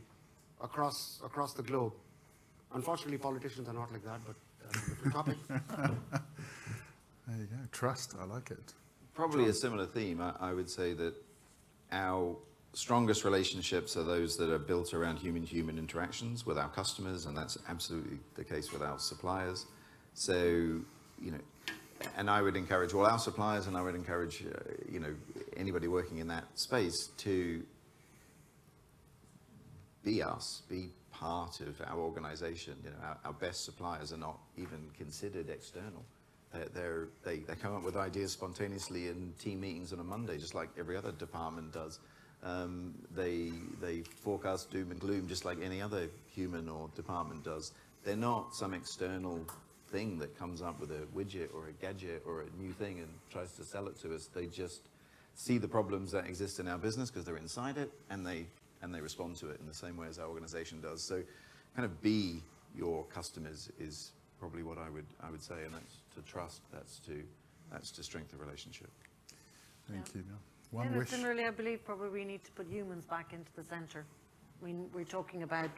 [0.62, 1.94] across, across the globe.
[2.74, 5.38] Unfortunately, politicians are not like that, but that's a different topic.
[7.28, 7.58] There you go.
[7.72, 8.14] Trust.
[8.22, 8.74] I like it.
[9.16, 10.22] Probably a similar theme.
[10.22, 11.16] I, I would say that
[11.92, 12.36] our
[12.74, 17.58] strongest relationships are those that are built around human-human interactions with our customers, and that's
[17.68, 19.66] absolutely the case with our suppliers.
[20.14, 20.82] So,
[21.22, 21.40] you know,
[22.18, 24.60] and I would encourage all our suppliers, and I would encourage, uh,
[24.92, 25.14] you know,
[25.58, 27.64] anybody working in that space to
[30.04, 32.76] be us, be part of our organization.
[32.84, 36.04] You know, our, our best suppliers are not even considered external.
[36.74, 40.56] They're, they, they come up with ideas spontaneously in team meetings on a Monday, just
[40.56, 42.00] like every other department does.
[42.44, 43.52] Um, they,
[43.82, 47.74] they forecast doom and gloom just like any other human or department does.
[48.04, 49.46] They're not some external
[49.88, 53.10] thing that comes up with a widget or a gadget or a new thing and
[53.32, 54.30] tries to sell it to us.
[54.34, 54.82] They just
[55.36, 58.46] see the problems that exist in our business because they're inside it and they,
[58.82, 61.02] and they respond to it in the same way as our organization does.
[61.02, 61.22] So
[61.76, 62.42] kind of be
[62.76, 67.00] your customers is probably what I would, I would say, and that's to trust, that's
[67.00, 67.24] to,
[67.72, 68.90] that's to strengthen the relationship.
[69.90, 70.24] Thank you.
[70.28, 70.38] Neil.
[70.72, 71.10] One Yeah, wish.
[71.10, 74.06] Similarly, I believe probably we need to put humans back into the center.
[74.62, 75.70] I mean, we're talking about,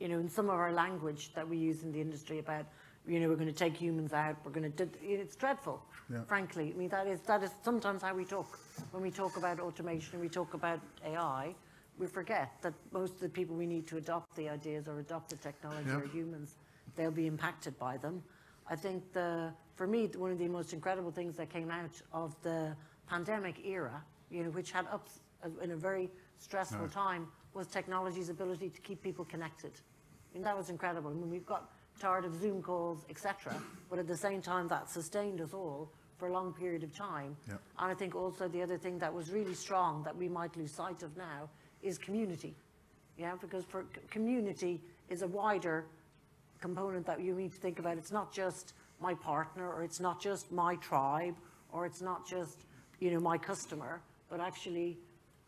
[0.00, 2.66] you know, in some of our language that we use in the industry about,
[3.06, 6.22] you know, we're going to take humans out, we're going to, it's dreadful, Yeah.
[6.26, 6.72] frankly.
[6.74, 8.58] I mean, that is, that is sometimes how we talk.
[8.92, 11.54] When we talk about automation, we talk about AI,
[11.98, 15.30] we forget that most of the people we need to adopt the ideas or adopt
[15.30, 15.96] the technology Yeah.
[15.98, 16.56] are humans.
[16.96, 18.22] They'll be impacted by them.
[18.66, 22.34] I think the, for me, one of the most incredible things that came out of
[22.42, 22.74] the
[23.06, 28.30] pandemic era, you know, which had ups uh, in a very stressful time, was technology's
[28.30, 29.72] ability to keep people connected.
[30.30, 31.10] I mean, that was incredible.
[31.10, 31.70] I mean, we've got
[32.00, 33.54] tired of Zoom calls, etc.,
[33.88, 37.36] but at the same time, that sustained us all for a long period of time.
[37.48, 40.72] And I think also the other thing that was really strong that we might lose
[40.72, 41.48] sight of now
[41.82, 42.54] is community.
[43.18, 45.86] Yeah, because for community is a wider
[46.60, 47.98] component that you need to think about.
[47.98, 51.36] It's not just my partner, or it's not just my tribe,
[51.72, 52.64] or it's not just,
[53.00, 54.98] you know, my customer, but actually,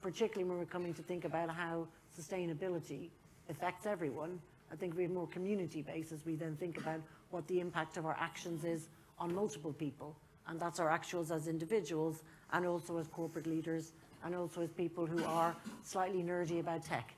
[0.03, 1.87] particularly when we're coming to think about how
[2.19, 3.09] sustainability
[3.49, 4.39] affects everyone,
[4.73, 7.01] I think we have more community-based as we then think about
[7.31, 8.89] what the impact of our actions is
[9.19, 10.17] on multiple people.
[10.49, 13.93] And that's our actuals as individuals, and also as corporate leaders,
[14.25, 17.15] and also as people who are slightly nerdy about tech.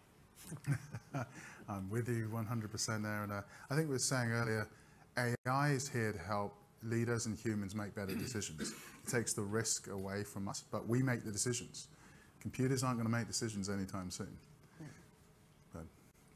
[1.68, 3.22] I'm with you 100% there.
[3.24, 4.66] And uh, I think we were saying earlier,
[5.18, 8.72] AI is here to help leaders and humans make better decisions.
[8.72, 11.88] It takes the risk away from us, but we make the decisions.
[12.40, 14.36] Computers aren't going to make decisions anytime soon.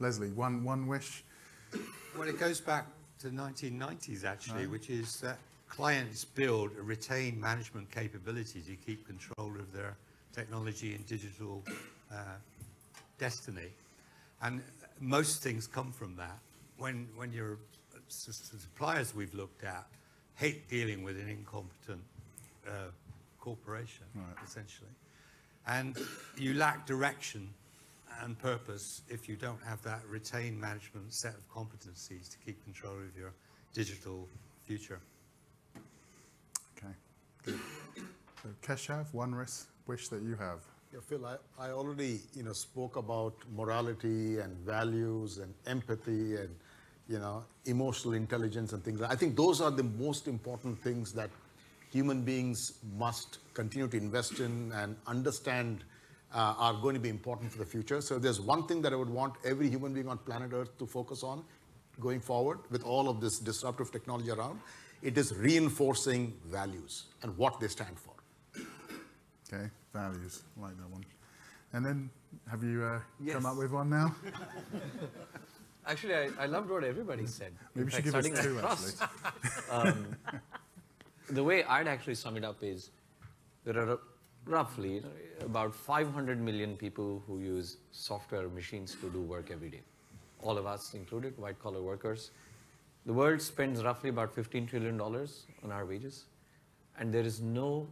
[0.03, 1.23] Leslie, one, one wish.
[2.19, 2.87] Well, it goes back
[3.21, 5.39] to the 1990s, actually, which is that
[5.69, 9.97] clients build a retained management capability to keep control of their
[10.35, 11.63] technology and digital
[12.13, 12.17] uh,
[13.19, 13.69] destiny.
[14.43, 14.61] And
[14.99, 16.39] most things come from that.
[16.79, 17.59] When, when you're
[18.09, 19.87] suppliers we've looked at
[20.35, 22.03] hate dealing with an incompetent
[22.67, 22.91] uh,
[23.41, 24.05] corporation,
[24.45, 24.91] essentially.
[25.67, 25.97] And
[26.37, 27.49] you lack direction
[28.23, 32.95] and purpose if you don't have that retained management set of competencies to keep control
[32.95, 33.33] of your
[33.75, 34.29] digital
[34.65, 35.01] future.
[36.77, 36.95] Okay,
[37.45, 37.59] good.
[38.43, 39.51] So Keshav, one wish,
[39.87, 40.61] wish that you have.
[40.93, 46.55] Yeah, Phil, I, I already, you know, spoke about morality and values and empathy and,
[47.09, 49.01] you know, emotional intelligence and things.
[49.01, 51.31] I think those are the most important things that
[51.91, 55.85] human beings must continue to invest in and understand
[56.35, 58.01] uh, are going to be important for the future.
[58.01, 60.87] So there's one thing that I would want every human being on planet Earth to
[60.87, 61.45] focus on
[62.01, 64.61] going forward with all of this disruptive technology around.
[65.03, 68.15] It is reinforcing values and what they stand for.
[69.53, 71.05] Okay, values, I like that one.
[71.75, 72.11] And then,
[72.51, 74.15] have you uh, come up with one now?
[75.87, 77.53] Actually, I, I loved what everybody said.
[77.75, 79.03] Maybe In we should give us two, trust.
[79.71, 80.05] actually.
[81.31, 82.91] The way I'd actually sum it up is
[83.65, 83.99] there are
[84.47, 85.03] roughly
[85.41, 89.83] about 500 million people who use software machines to do work every day.
[90.41, 92.31] All of us included, white collar workers.
[93.07, 96.25] The world spends roughly about $15 trillion on our wages.
[96.99, 97.89] And there is no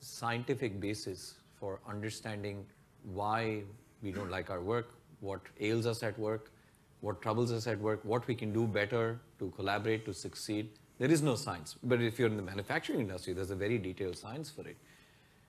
[0.00, 2.66] scientific basis for understanding
[3.04, 3.62] why
[4.02, 6.50] we don't like our work, what ails us at work,
[7.00, 10.70] what troubles us at work, what we can do better to collaborate, to succeed.
[10.98, 11.76] There is no science.
[11.82, 14.76] But if you're in the manufacturing industry, there's a very detailed science for it.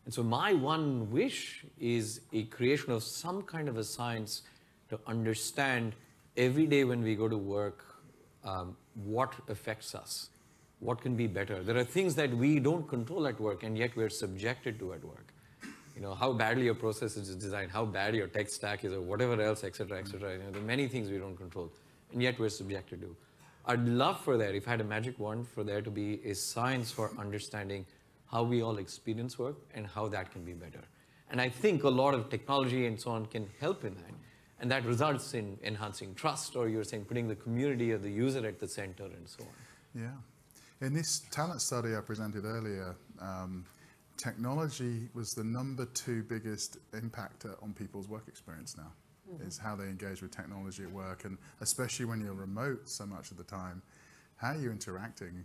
[0.05, 4.43] And so my one wish is a creation of some kind of a science
[4.89, 5.95] to understand
[6.37, 7.83] every day when we go to work
[8.43, 10.29] um, what affects us,
[10.79, 11.63] what can be better.
[11.63, 15.03] There are things that we don't control at work, and yet we're subjected to at
[15.03, 15.33] work.
[15.95, 19.01] You know, how badly your process is designed, how bad your tech stack is, or
[19.01, 20.33] whatever else, et cetera, et cetera.
[20.33, 21.71] You know, there are many things we don't control,
[22.11, 23.15] and yet we're subjected to.
[23.65, 26.35] I'd love for there, if I had a magic wand, for there to be a
[26.35, 27.87] science for understanding
[28.31, 30.81] how we all experience work and how that can be better.
[31.29, 34.13] And I think a lot of technology and so on can help in that.
[34.59, 38.45] And that results in enhancing trust, or you're saying putting the community or the user
[38.47, 40.01] at the center and so on.
[40.01, 40.85] Yeah.
[40.85, 43.65] In this talent study I presented earlier, um,
[44.17, 48.91] technology was the number two biggest impactor on people's work experience now,
[49.45, 51.25] is how they engage with technology at work.
[51.25, 53.81] And especially when you're remote so much of the time,
[54.37, 55.43] how are you interacting?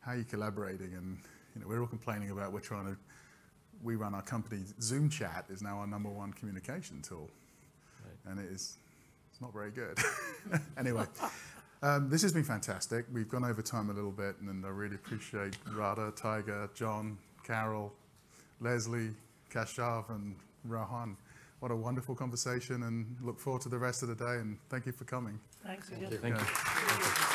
[0.00, 0.94] How are you collaborating?
[0.94, 1.18] And
[1.56, 2.96] you know, we're all complaining about we're trying to,
[3.82, 7.30] we run our company, Zoom chat is now our number one communication tool.
[8.28, 8.76] And it is,
[9.30, 9.98] it's not very good.
[10.78, 11.04] anyway.
[11.82, 13.04] Um, this has been fantastic.
[13.12, 17.92] We've gone over time a little bit, and I really appreciate Radha, Tiger, John, Carol,
[18.60, 19.10] Leslie,
[19.52, 21.16] Kashav, and Rohan.
[21.60, 24.40] What a wonderful conversation, and look forward to the rest of the day.
[24.40, 25.38] And thank you for coming.
[25.64, 26.10] Thanks again.
[26.10, 26.44] Thank you.
[26.44, 27.32] Yeah.